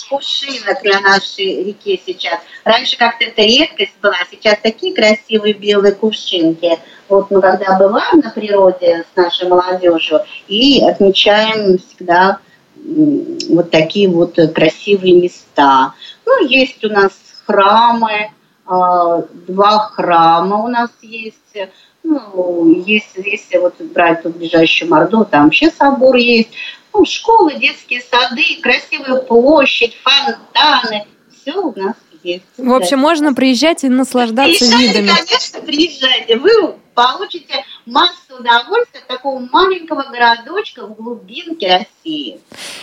[0.08, 2.40] кувшинок на нашей реке сейчас.
[2.64, 6.78] Раньше как-то это редкость была, сейчас такие красивые белые кувшинки.
[7.08, 12.40] Вот мы когда бываем на природе с нашей молодежью и отмечаем всегда
[12.76, 15.94] вот такие вот красивые места.
[16.26, 17.12] Ну, есть у нас
[17.46, 18.30] храмы,
[18.66, 21.38] а, два храма у нас есть.
[22.02, 26.50] Ну, если, если вот брать тут ближайшую Морду, там вообще собор есть.
[26.92, 31.06] Ну, школы, детские сады, красивая площадь, фонтаны.
[31.32, 32.44] Все у нас есть.
[32.56, 35.16] В общем, можно приезжать и наслаждаться приезжайте, видами.
[35.16, 36.36] конечно, приезжайте.
[36.36, 42.40] Вы получите массу удовольствия от такого маленького городочка в глубинке России.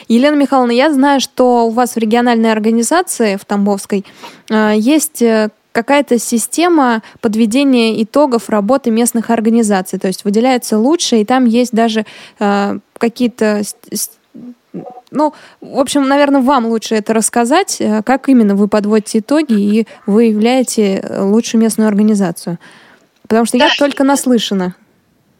[0.08, 4.06] Елена Михайловна, я знаю, что у вас в региональной организации в Тамбовской
[4.49, 9.99] э, есть э, какая-то система подведения итогов работы местных организаций.
[9.99, 12.06] То есть выделяются лучшие, и там есть даже
[12.39, 13.62] э, какие-то
[15.14, 21.06] ну, в общем, наверное, вам лучше это рассказать, как именно вы подводите итоги и выявляете
[21.20, 22.58] лучшую местную организацию.
[23.28, 24.76] Потому что да, я только наслышана.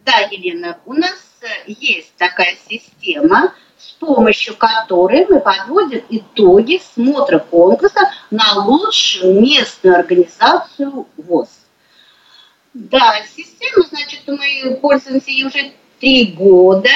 [0.04, 7.38] Да, Елена, у нас э, есть такая система, с помощью которой мы подводим итоги смотра
[7.38, 11.48] конкурса на лучшую местную организацию ВОЗ.
[12.74, 16.90] Да, система, значит, мы пользуемся ей уже три года.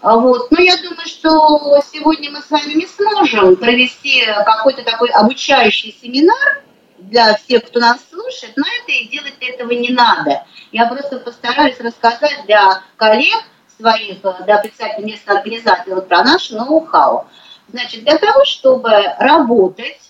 [0.00, 0.50] А вот.
[0.52, 6.62] Но я думаю, что сегодня мы с вами не сможем провести какой-то такой обучающий семинар,
[7.06, 10.44] для всех, кто нас слушает, но это и делать этого не надо.
[10.72, 13.44] Я просто постараюсь рассказать для коллег
[13.78, 17.26] своих, для представителей местной организации вот про наш ноу-хау.
[17.68, 20.00] Значит, для того, чтобы работать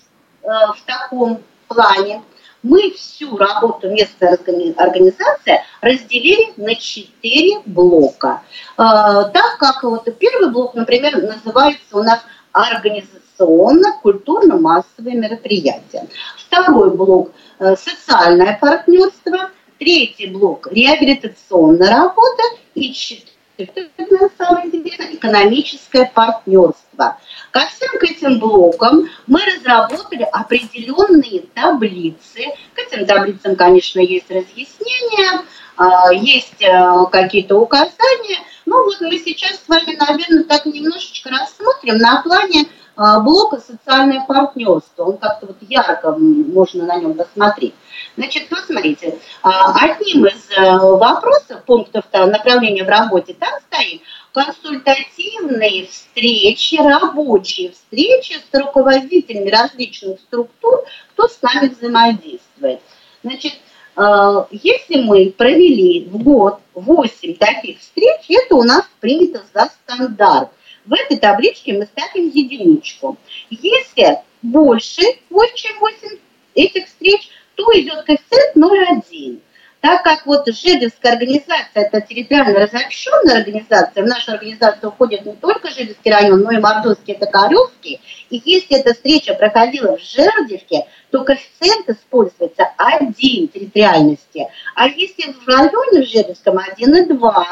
[0.43, 2.23] э, в таком плане,
[2.63, 4.35] мы всю работу местной
[4.75, 8.43] организации разделили на четыре блока.
[8.77, 12.21] Э, так как вот первый блок, например, называется у нас
[12.53, 16.07] организация информационно-культурно-массовые мероприятия.
[16.37, 19.51] Второй блок э,– социальное партнерство.
[19.79, 22.43] Третий блок– реабилитационная работа.
[22.75, 23.91] И четвертый,
[24.39, 27.19] самое интересное, экономическое партнерство.
[27.51, 32.45] Ко всем к этим блокам мы разработали определенные таблицы.
[32.75, 35.43] К этим таблицам, конечно, есть разъяснения.
[35.77, 38.39] а, есть э, какие-то указания.
[38.65, 42.67] Ну вот мы сейчас с вами, наверное, так немножечко рассмотрим на плане
[42.97, 45.05] блока «Социальное партнерство».
[45.05, 47.75] Он как-то вот ярко можно на нем посмотреть.
[48.17, 54.01] Значит, ну, смотрите, а, одним из э, вопросов, пунктов направления в работе, там стоит
[54.33, 62.81] консультативные встречи, рабочие встречи с руководителями различных структур, кто с нами взаимодействует.
[63.23, 63.55] Значит,
[63.97, 70.51] э, если мы провели в год 8 таких встреч, это у нас принято за стандарт.
[70.87, 73.17] В этой табличке мы ставим единичку.
[73.51, 76.19] Если больше, больше чем 8
[76.55, 79.41] этих встреч, то идет коэффициент 0,1.
[79.81, 85.71] Так как вот Жидовская организация, это территориально разобщенная организация, в нашу организацию входит не только
[85.71, 91.23] Жидовский район, но и Мордовский, это Корювский, и если эта встреча проходила в Жердевке, то
[91.25, 97.45] коэффициент используется один территориальности, а если в районе в Жердевском 1,2,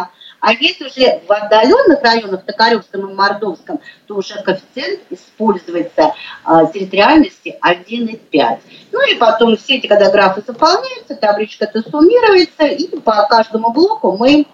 [0.45, 6.13] а если уже в отдаленных районах, Токаревском и Мордовском, то уже коэффициент используется
[6.45, 8.59] а, территориальности 1,5.
[8.93, 14.19] Ну и потом все эти, когда графы заполняются, табличка это суммируется, и по каждому блоку
[14.19, 14.47] мы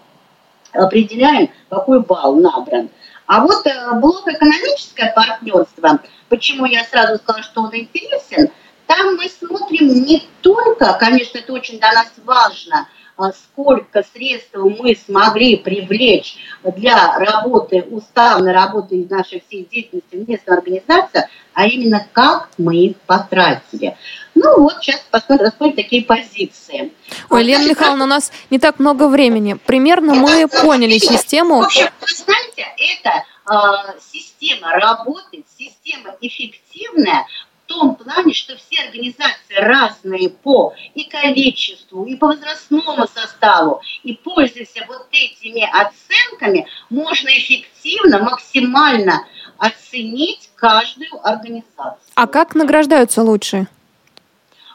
[0.71, 2.89] определяем, какой балл набран.
[3.25, 8.49] А вот э, блок экономическое партнерство, почему я сразу сказала, что он интересен,
[8.87, 12.87] там мы смотрим не только, конечно, это очень для нас важно–
[13.33, 21.27] сколько средств мы смогли привлечь для работы, уставной работы нашей всей деятельности в местной организации,
[21.53, 23.97] а именно как мы их потратили.
[24.35, 26.93] Ну вот, сейчас посмотрим, рассмотрим такие позиции.
[27.29, 29.53] Ой, Лена Михайловна, у нас не так много времени.
[29.53, 31.61] Примерно мы поняли систему.
[31.61, 37.25] В общем, вы знаете, эта э, система работает, система эффективная,
[37.71, 44.73] том плане, что все организации разные по и количеству, и по возрастному составу, и пользуясь
[44.87, 49.25] вот этими оценками, можно эффективно, максимально
[49.57, 51.97] оценить каждую организацию.
[52.15, 53.67] А как награждаются лучшие?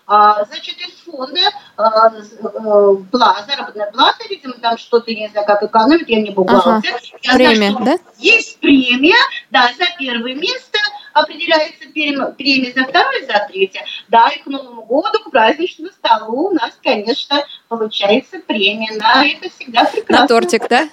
[0.08, 1.40] А, значит, из фонда
[1.76, 6.30] а, э, плата, заработная плата, видимо, там что-то, я не знаю, как экономит, я не
[6.30, 6.94] бухгалтер.
[6.94, 7.00] Ага.
[7.22, 7.98] Я премия, знаю, да?
[8.18, 9.18] Есть премия,
[9.50, 10.78] да, за первое место
[11.20, 13.84] определяется премия, за второе, за третье.
[14.08, 18.92] Да, и к Новому году, к праздничному столу у нас, конечно, получается премия.
[18.98, 20.22] На это всегда прекрасно.
[20.22, 20.88] На тортик, да?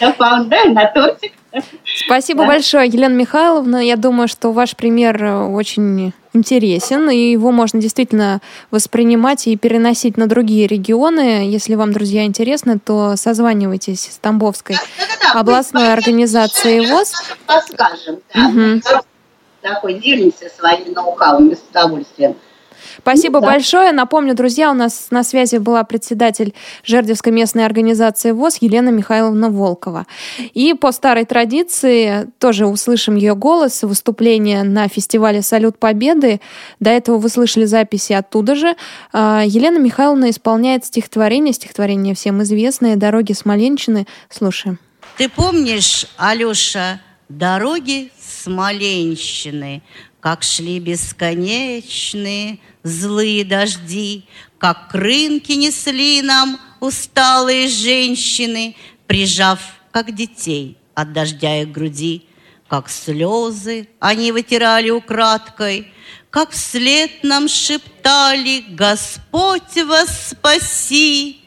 [0.00, 1.32] Да, на тортик.
[1.84, 2.48] Спасибо да.
[2.48, 3.76] большое, Елена Михайловна.
[3.84, 8.40] Я думаю, что ваш пример э, очень интересен, и его можно действительно
[8.72, 11.48] воспринимать и переносить на другие регионы.
[11.48, 17.12] Если вам, друзья, интересно, то созванивайтесь с Тамбовской да, да, да, областной организацией ВОЗ.
[17.46, 18.48] Подскажем, да.
[18.48, 19.04] Угу.
[19.64, 22.36] Такой делимся своими ноу-хауами с удовольствием.
[22.98, 23.46] Спасибо да.
[23.46, 23.92] большое.
[23.92, 26.52] Напомню, друзья, у нас на связи была председатель
[26.84, 30.06] Жердевской местной организации ВОЗ Елена Михайловна Волкова.
[30.52, 36.42] И по старой традиции тоже услышим ее голос, выступление на фестивале «Салют Победы».
[36.78, 38.76] До этого вы слышали записи оттуда же.
[39.14, 44.06] А, Елена Михайловна исполняет стихотворение, стихотворение всем известное «Дороги Смоленщины».
[44.28, 44.78] Слушаем.
[45.16, 47.00] Ты помнишь, Алеша,
[47.30, 48.10] дороги
[48.44, 49.82] Смоленщины,
[50.20, 54.26] как шли бесконечные злые дожди,
[54.58, 58.76] Как рынки несли нам усталые женщины,
[59.06, 59.60] Прижав,
[59.92, 62.26] как детей, от дождя их груди,
[62.68, 65.90] Как слезы они вытирали украдкой,
[66.28, 71.40] Как вслед нам шептали «Господь вас спаси!»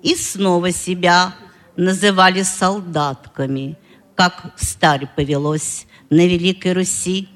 [0.00, 1.34] И снова себя
[1.76, 3.76] называли солдатками,
[4.14, 7.28] Как старь повелось на Великой Руси.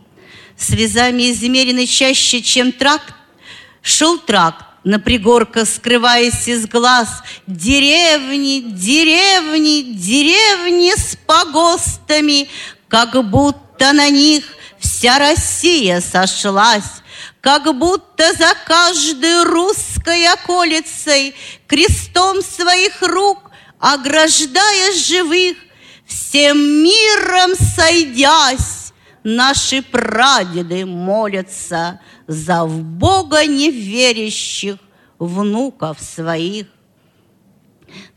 [0.57, 3.15] С вязами измерены чаще, чем тракт,
[3.83, 12.49] Шел тракт на пригорках, скрываясь из глаз, Деревни, деревни, деревни с погостами,
[12.89, 14.45] Как будто на них
[14.79, 17.03] вся Россия сошлась,
[17.41, 21.35] Как будто за каждой русской околицей
[21.67, 25.57] Крестом своих рук, ограждая живых,
[26.11, 28.93] Всем миром сойдясь,
[29.23, 34.79] наши прадеды молятся за в Бога неверящих
[35.21, 36.67] внуков своих.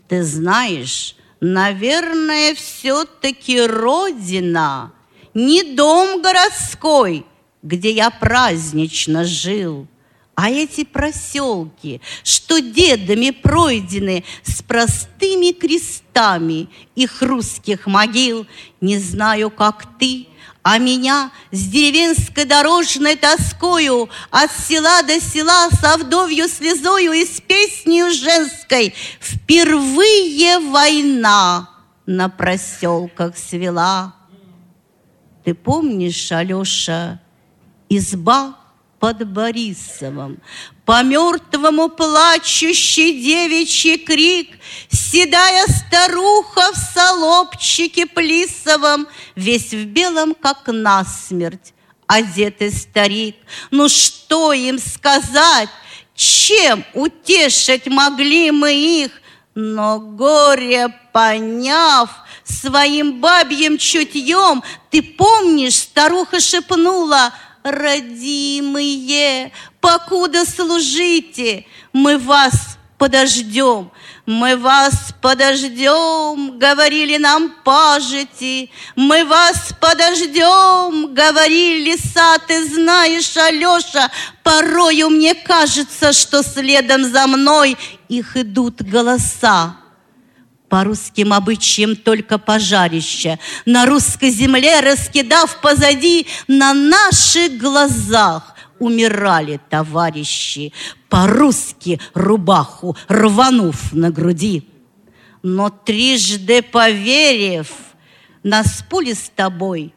[0.08, 4.92] Ты знаешь, наверное, все-таки Родина,
[5.36, 7.28] не дом городской,
[7.62, 9.88] где я празднично жил,
[10.36, 18.48] А эти проселки, что дедами пройдены с простыми крестами их русских могил,
[18.82, 20.28] не знаю, как ты,
[20.64, 27.42] а меня с деревенской дорожной тоскою От села до села со вдовью слезою И с
[27.42, 31.70] песнью женской Впервые война
[32.06, 34.16] на проселках свела.
[35.44, 37.20] Ты помнишь, Алеша,
[37.90, 38.58] изба
[39.04, 40.40] под Борисовым,
[40.86, 44.58] По мертвому плачущий девичий крик,
[44.90, 51.74] Седая старуха в солопчике плисовом, Весь в белом, как насмерть,
[52.08, 53.36] одетый старик.
[53.72, 55.68] Ну что им сказать,
[56.16, 59.12] чем утешить могли мы их?
[59.54, 62.10] Но горе поняв,
[62.46, 67.34] своим бабьим чутьем, Ты помнишь, старуха шепнула,
[67.64, 73.92] Родимые, покуда служите, мы вас подождем.
[74.26, 84.10] Мы вас подождем, говорили нам пажити, Мы вас подождем, говорили леса, Ты знаешь, Алеша,
[84.44, 89.83] порою мне кажется, что следом за мной Их идут голоса.
[90.74, 100.74] По русским обычаям только пожарище На русской земле раскидав позади На наших глазах умирали товарищи,
[101.10, 104.68] По-русски рубаху рванув на груди.
[105.44, 107.70] Но трижды поверив,
[108.42, 109.94] нас пули с тобой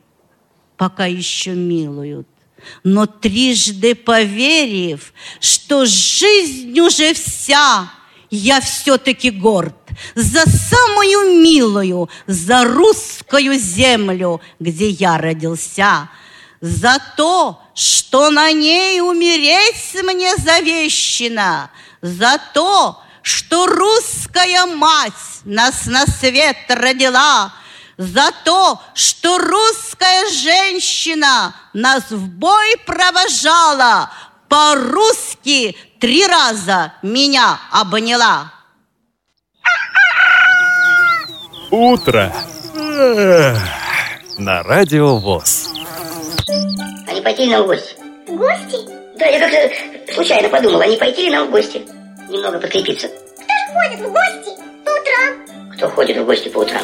[0.77, 2.29] пока еще милуют.
[2.85, 7.91] Но трижды поверив, что жизнь уже вся,
[8.29, 16.09] я все-таки горд за самую милую, за русскую землю, где я родился,
[16.61, 21.70] за то, что на ней умереть мне завещено,
[22.01, 25.12] за то, что русская мать
[25.44, 27.53] нас на свет родила,
[27.97, 34.11] за то, что русская женщина нас в бой провожала,
[34.49, 38.53] по-русски три раза меня обняла.
[41.71, 42.33] Утро.
[44.39, 45.69] На радио ВОЗ.
[47.09, 47.95] А не пойти ли нам в гости?
[48.27, 48.77] В гости?
[49.19, 51.83] Да, я как-то случайно подумал, а не пойти ли нам в гости?
[52.29, 53.09] Немного подкрепиться.
[53.09, 54.51] Кто же ходит в гости
[54.85, 55.71] по утрам?
[55.77, 56.83] Кто ходит в гости по утрам?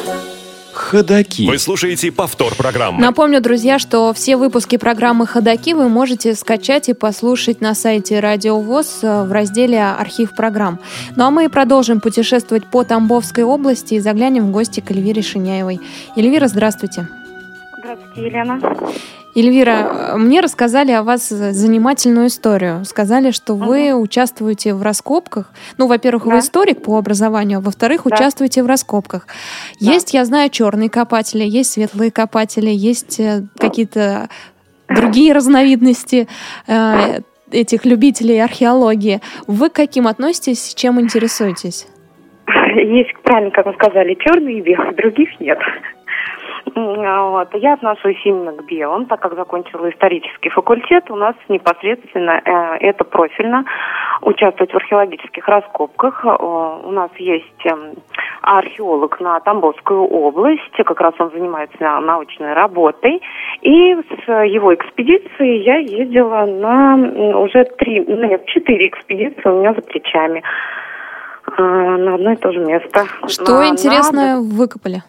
[0.73, 1.47] Ходаки.
[1.47, 2.99] Вы слушаете повтор программы.
[3.01, 8.59] Напомню, друзья, что все выпуски программы «Ходаки» вы можете скачать и послушать на сайте Радио
[8.59, 10.79] ВОЗ э, в разделе «Архив программ».
[11.15, 15.79] Ну а мы продолжим путешествовать по Тамбовской области и заглянем в гости к Эльвире Шиняевой.
[16.15, 17.07] Эльвира, здравствуйте.
[17.77, 18.59] Здравствуйте, Елена.
[19.35, 22.85] Эльвира, мне рассказали о вас занимательную историю.
[22.85, 24.03] Сказали, что вы угу.
[24.03, 25.51] участвуете в раскопках.
[25.77, 26.31] Ну, во-первых, да.
[26.31, 28.15] вы историк по образованию, а во-вторых, да.
[28.15, 29.27] участвуете в раскопках.
[29.79, 29.91] Да.
[29.91, 34.29] Есть, я знаю, черные копатели, есть светлые копатели, есть э, какие-то
[34.87, 36.27] другие разновидности
[36.67, 37.21] э,
[37.51, 39.21] этих любителей археологии.
[39.47, 41.87] Вы к каким относитесь, чем интересуетесь?
[42.75, 45.57] Есть, правильно, как вы сказали, черные и белые, других нет.
[46.75, 47.49] Вот.
[47.53, 51.09] Я отношусь именно к белым, так как закончила исторический факультет.
[51.11, 53.63] У нас непосредственно э, это профильно
[54.21, 56.25] участвовать в археологических раскопках.
[56.25, 57.93] Э, у нас есть э,
[58.41, 63.21] археолог на Тамбовскую область, как раз он занимается научной работой.
[63.61, 69.81] И с его экспедицией я ездила на уже три, нет, четыре экспедиции у меня за
[69.81, 70.41] плечами
[71.55, 73.05] э, на одно и то же место.
[73.27, 74.41] Что на, интересное на...
[74.41, 75.03] выкопали?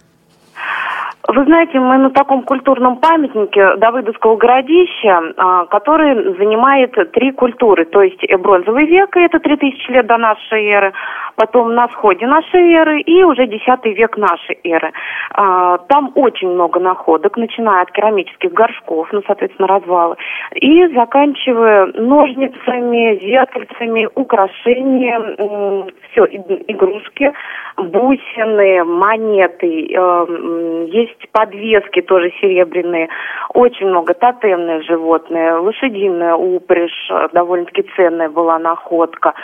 [1.27, 8.03] Вы знаете, мы на таком культурном памятнике Давыдовского городища, а, который занимает три культуры, то
[8.03, 10.93] есть бронзовый век, это 3000 лет до нашей эры,
[11.37, 14.93] потом на сходе нашей эры и уже 10 век нашей эры.
[15.33, 20.17] А, там очень много находок, начиная от керамических горшков, ну, соответственно, развалы,
[20.55, 26.25] и заканчивая ножницами, зеркальцами, украшения, все,
[26.69, 27.33] игрушки,
[27.77, 33.09] бусины, монеты, э, есть подвески тоже серебряные,
[33.53, 39.35] очень много тотемные животные, лошадиная упряжь, довольно-таки ценная была находка.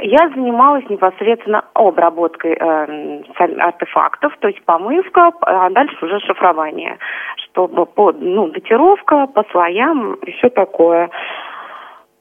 [0.00, 3.22] Я занималась непосредственно обработкой э,
[3.58, 6.98] артефактов, то есть помывка, а дальше уже шифрование,
[7.36, 11.10] чтобы по, ну, датировка по слоям и все такое.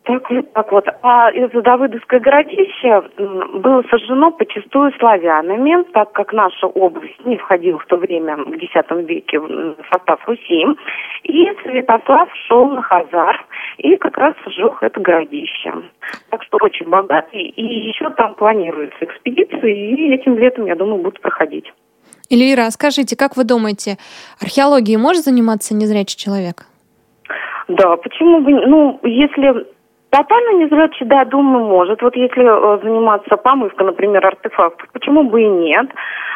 [0.07, 0.85] Так вот, так вот.
[1.01, 7.85] А из Давыдовское городище было сожжено почастую славянами, так как наша область не входила в
[7.87, 8.71] то время, в X
[9.05, 10.65] веке, в состав Руси.
[11.23, 13.45] И Святослав шел на Хазар
[13.79, 15.73] и как раз сжег это городище.
[16.29, 17.41] Так что очень богатый.
[17.41, 21.73] И еще там планируются экспедиции, и этим летом, я думаю, будут проходить.
[22.29, 23.97] Эльвира, а скажите, как вы думаете,
[24.41, 26.63] археологией может заниматься незрячий человек?
[27.67, 28.51] Да, почему бы...
[28.51, 29.67] Ну, если
[30.17, 32.01] Тотально незрячий, да, думаю, может.
[32.01, 35.91] Вот если э, заниматься помывкой, например, артефактов, почему бы и нет?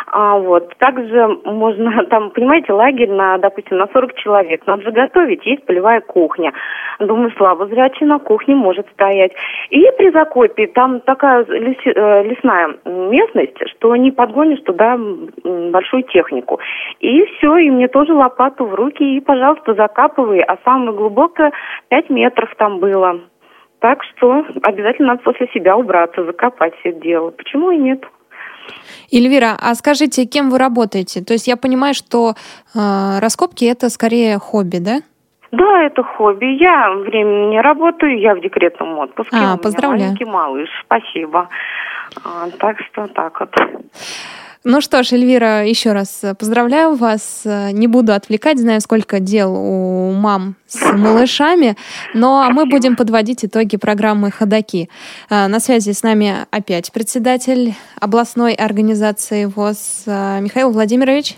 [0.06, 0.72] А, вот.
[0.78, 4.68] Также можно, там, понимаете, лагерь на, допустим, на 40 человек.
[4.68, 6.54] Надо же готовить, есть полевая кухня.
[7.00, 9.32] Думаю, слабо зрячий на кухне может стоять.
[9.72, 14.96] И при Закопе там такая лес, э, лесная местность, что не подгонишь туда
[15.44, 16.60] большую технику.
[17.00, 20.42] И все, и мне тоже лопату в руки, и, пожалуйста, закапывай.
[20.42, 21.52] А самое глубокое
[21.90, 23.22] 5 метров там было.
[23.82, 27.32] Так что обязательно надо после себя убраться, закопать все дело.
[27.32, 28.04] Почему и нет?
[29.12, 31.24] Эльвира, а скажите, кем вы работаете?
[31.24, 32.36] То есть я понимаю, что
[32.76, 35.00] э, раскопки это скорее хобби, да?
[35.52, 36.46] Да, это хобби.
[36.46, 39.36] Я временно не работаю, я в декретном отпуске.
[39.36, 40.04] А, поздравляю.
[40.04, 41.50] маленький малыш, спасибо.
[42.24, 43.50] А, так что так вот.
[44.64, 47.41] Ну что ж, Эльвира, еще раз поздравляю вас.
[47.45, 51.76] Не буду отвлекать, знаю, сколько дел у мам с малышами.
[52.14, 54.88] Но мы будем подводить итоги программы «Ходоки».
[55.30, 61.38] А, на связи с нами опять председатель областной организации ВОЗ Михаил Владимирович.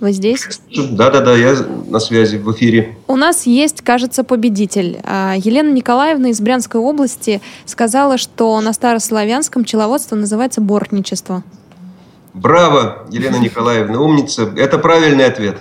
[0.00, 0.48] Вы здесь?
[0.74, 1.54] Да-да-да, я
[1.88, 2.96] на связи в эфире.
[3.08, 5.00] У нас есть, кажется, победитель.
[5.36, 11.44] Елена Николаевна из Брянской области сказала, что на старославянском пчеловодство называется бортничество.
[12.34, 14.52] Браво, Елена Николаевна, умница.
[14.56, 15.58] Это правильный ответ.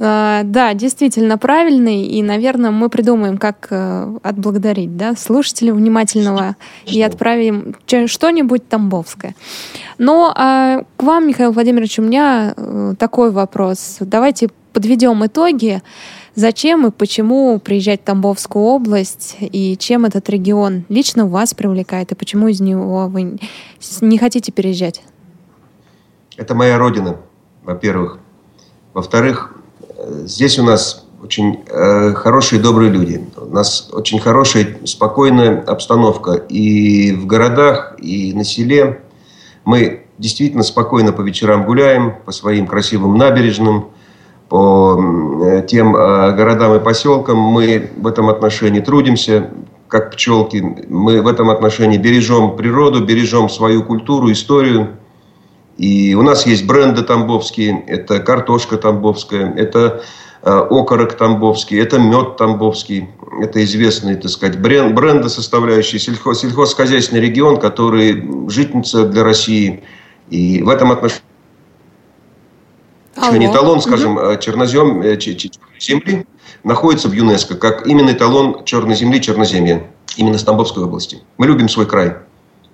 [0.00, 6.56] А, да, действительно правильный, и, наверное, мы придумаем, как э, отблагодарить да, слушателя внимательного
[6.86, 7.74] и отправим
[8.06, 9.34] что-нибудь тамбовское.
[9.98, 13.96] Но а, к вам, Михаил Владимирович, у меня э, такой вопрос.
[14.00, 15.82] Давайте подведем итоги.
[16.36, 22.14] Зачем и почему приезжать в Тамбовскую область, и чем этот регион лично вас привлекает, и
[22.14, 23.40] почему из него вы
[24.00, 25.02] не хотите переезжать?
[26.38, 27.16] Это моя родина,
[27.64, 28.20] во-первых.
[28.94, 29.56] Во-вторых,
[30.24, 33.28] здесь у нас очень э, хорошие, добрые люди.
[33.36, 39.02] У нас очень хорошая, спокойная обстановка и в городах, и на селе.
[39.64, 43.88] Мы действительно спокойно по вечерам гуляем по своим красивым набережным,
[44.48, 44.96] по
[45.42, 47.36] э, тем э, городам и поселкам.
[47.36, 49.50] Мы в этом отношении трудимся,
[49.88, 50.86] как пчелки.
[50.88, 54.90] Мы в этом отношении бережем природу, бережем свою культуру, историю.
[55.78, 60.02] И у нас есть бренды тамбовские, это картошка тамбовская, это
[60.42, 63.08] э, окорок тамбовский, это мед тамбовский,
[63.40, 69.84] это известные, так сказать, бренд, бренды, составляющие сельхоз, сельхозхозяйственный регион, который житница для России.
[70.30, 71.22] И в этом отношении
[73.14, 73.38] Алло.
[73.38, 74.36] эталон, скажем, угу.
[74.40, 75.16] чернозем, э,
[75.78, 76.26] земли
[76.64, 79.84] находится в ЮНЕСКО, как именно эталон черной земли, черноземья,
[80.16, 81.20] именно с Тамбовской области.
[81.36, 82.16] Мы любим свой край,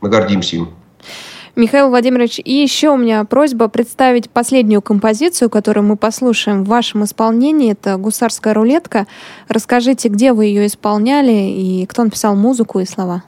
[0.01, 0.71] мы гордимся им.
[1.57, 7.05] Михаил Владимирович, и еще у меня просьба представить последнюю композицию, которую мы послушаем в вашем
[7.05, 7.71] исполнении.
[7.71, 9.07] Это «Гусарская рулетка».
[9.47, 13.23] Расскажите, где вы ее исполняли и кто написал музыку и слова?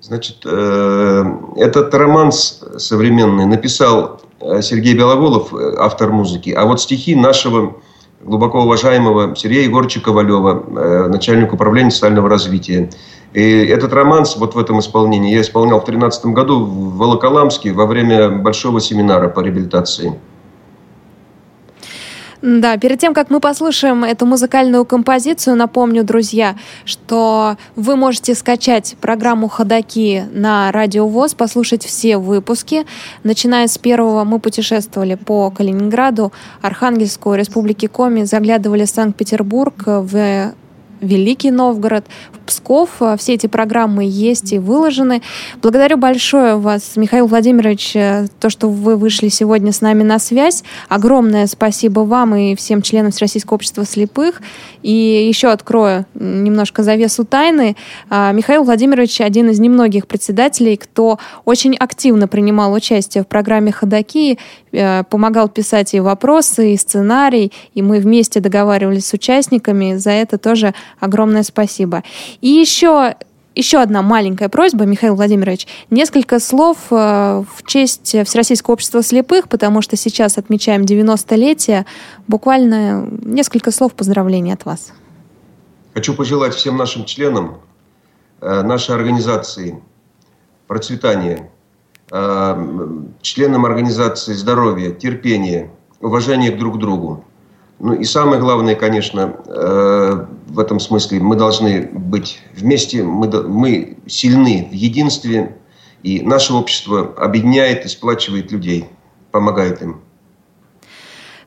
[0.00, 1.24] Значит, э,
[1.56, 7.76] этот роман современный написал э, Сергей Беловолов, э, автор музыки, а вот стихи нашего
[8.22, 12.90] глубоко уважаемого Сергея Егоровича Ковалева, начальник управления социального развития.
[13.34, 17.84] И этот романс вот в этом исполнении я исполнял в 2013 году в Волоколамске во
[17.84, 20.14] время большого семинара по реабилитации.
[22.42, 28.96] Да, перед тем, как мы послушаем эту музыкальную композицию, напомню, друзья, что вы можете скачать
[29.00, 32.84] программу «Ходоки» на Радио ВОЗ, послушать все выпуски.
[33.22, 40.52] Начиная с первого мы путешествовали по Калининграду, Архангельску, Республике Коми, заглядывали в Санкт-Петербург, в
[41.04, 42.04] Великий Новгород,
[42.46, 42.90] Псков.
[43.00, 45.22] А, все эти программы есть и выложены.
[45.62, 50.62] Благодарю большое вас, Михаил Владимирович, э, то, что вы вышли сегодня с нами на связь.
[50.88, 54.42] Огромное спасибо вам и всем членам Всероссийского общества слепых.
[54.82, 57.76] И еще открою немножко завесу тайны.
[58.10, 64.38] А, Михаил Владимирович один из немногих председателей, кто очень активно принимал участие в программе «Ходоки»,
[65.10, 69.96] помогал писать и вопросы, и сценарий, и мы вместе договаривались с участниками.
[69.96, 72.02] За это тоже огромное спасибо.
[72.40, 73.14] И еще
[73.54, 75.68] еще одна маленькая просьба, Михаил Владимирович.
[75.88, 81.86] Несколько слов э, в честь Всероссийского общества слепых, потому что сейчас отмечаем 90-летие.
[82.26, 84.92] Буквально несколько слов поздравлений от вас.
[85.94, 87.58] Хочу пожелать всем нашим членам
[88.40, 89.80] нашей организации
[90.66, 91.50] процветания,
[92.10, 97.24] членам организации здоровья, терпения, уважения друг к другу.
[97.80, 104.68] Ну и самое главное, конечно, в этом смысле мы должны быть вместе, мы, мы сильны
[104.70, 105.56] в единстве,
[106.02, 108.86] и наше общество объединяет и сплачивает людей,
[109.32, 110.02] помогает им.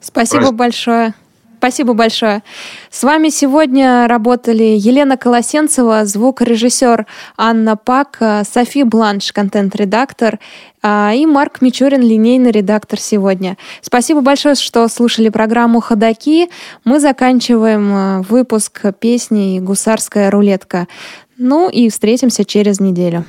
[0.02, 0.58] Спасибо Праздник.
[0.58, 1.14] большое.
[1.58, 2.44] Спасибо большое.
[2.92, 7.06] С вами сегодня работали Елена Колосенцева, звукорежиссер
[7.36, 8.20] Анна Пак,
[8.52, 10.40] Софи Бланш, контент-редактор,
[10.84, 13.58] а, и Марк Мичурин, линейный редактор сегодня.
[13.82, 16.50] Спасибо большое, что слушали программу «Ходоки».
[16.84, 20.88] Мы заканчиваем а, выпуск песни «Гусарская рулетка».
[21.38, 23.26] Ну и встретимся через неделю.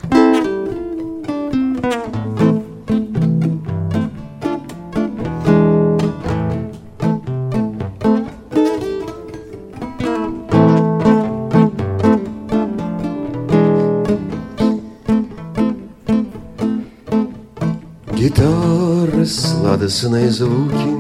[18.39, 20.95] Гитары, сладостные звуки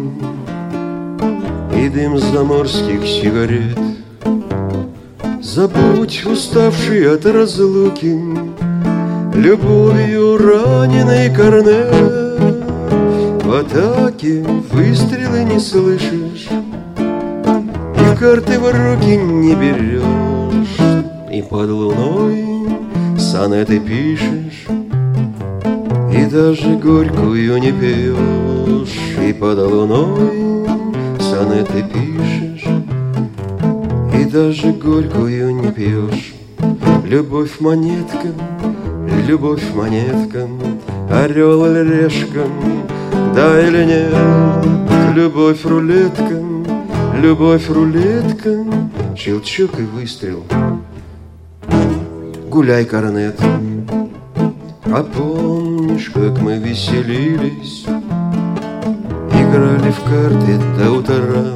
[1.72, 3.78] И дым заморских сигарет.
[5.40, 8.18] Забудь уставший от разлуки
[9.36, 12.40] Любовью раненый корнет
[13.44, 16.48] В атаке выстрелы не слышишь
[16.98, 20.02] И карты в руки не берешь.
[21.32, 22.44] И под луной
[23.16, 24.66] сонеты пишешь
[26.18, 30.66] и даже горькую не пьешь, И под луной
[31.20, 32.66] сонеты пишешь,
[34.14, 36.34] И даже горькую не пьешь.
[37.04, 38.28] Любовь монетка,
[39.26, 40.48] любовь монетка,
[41.10, 42.44] Орел или решка,
[43.34, 46.42] да или нет, Любовь рулетка,
[47.16, 48.64] любовь рулетка,
[49.16, 50.42] Щелчок и выстрел,
[52.50, 53.40] гуляй, корнет.
[54.90, 55.02] А
[55.98, 57.84] помнишь, как мы веселились,
[59.32, 61.54] Играли в карты до утра,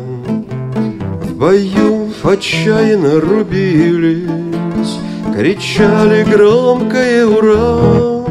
[1.22, 4.98] В бою отчаянно рубились,
[5.34, 8.26] Кричали громкое «Ура!»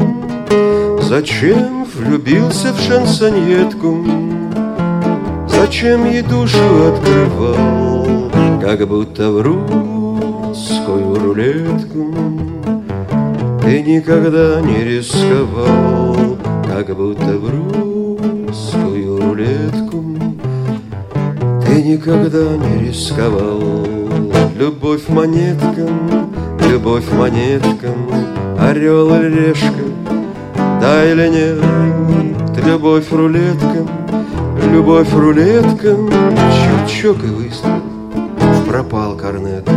[1.02, 4.04] Зачем влюбился в шансонетку?
[5.48, 6.58] Зачем ей душу
[6.92, 12.14] открывал, Как будто в русскую рулетку?
[13.62, 16.01] Ты никогда не рисковал,
[16.72, 17.50] как будто в
[18.48, 20.04] русскую рулетку.
[21.66, 23.60] Ты никогда не рисковал.
[24.56, 26.32] Любовь монеткам,
[26.70, 28.08] любовь монеткам,
[28.58, 29.84] орел или решка,
[30.80, 33.88] да или нет, любовь рулеткам,
[34.72, 36.10] любовь рулеткам,
[36.88, 37.82] щелчок и выстрел,
[38.66, 39.68] пропал корнет.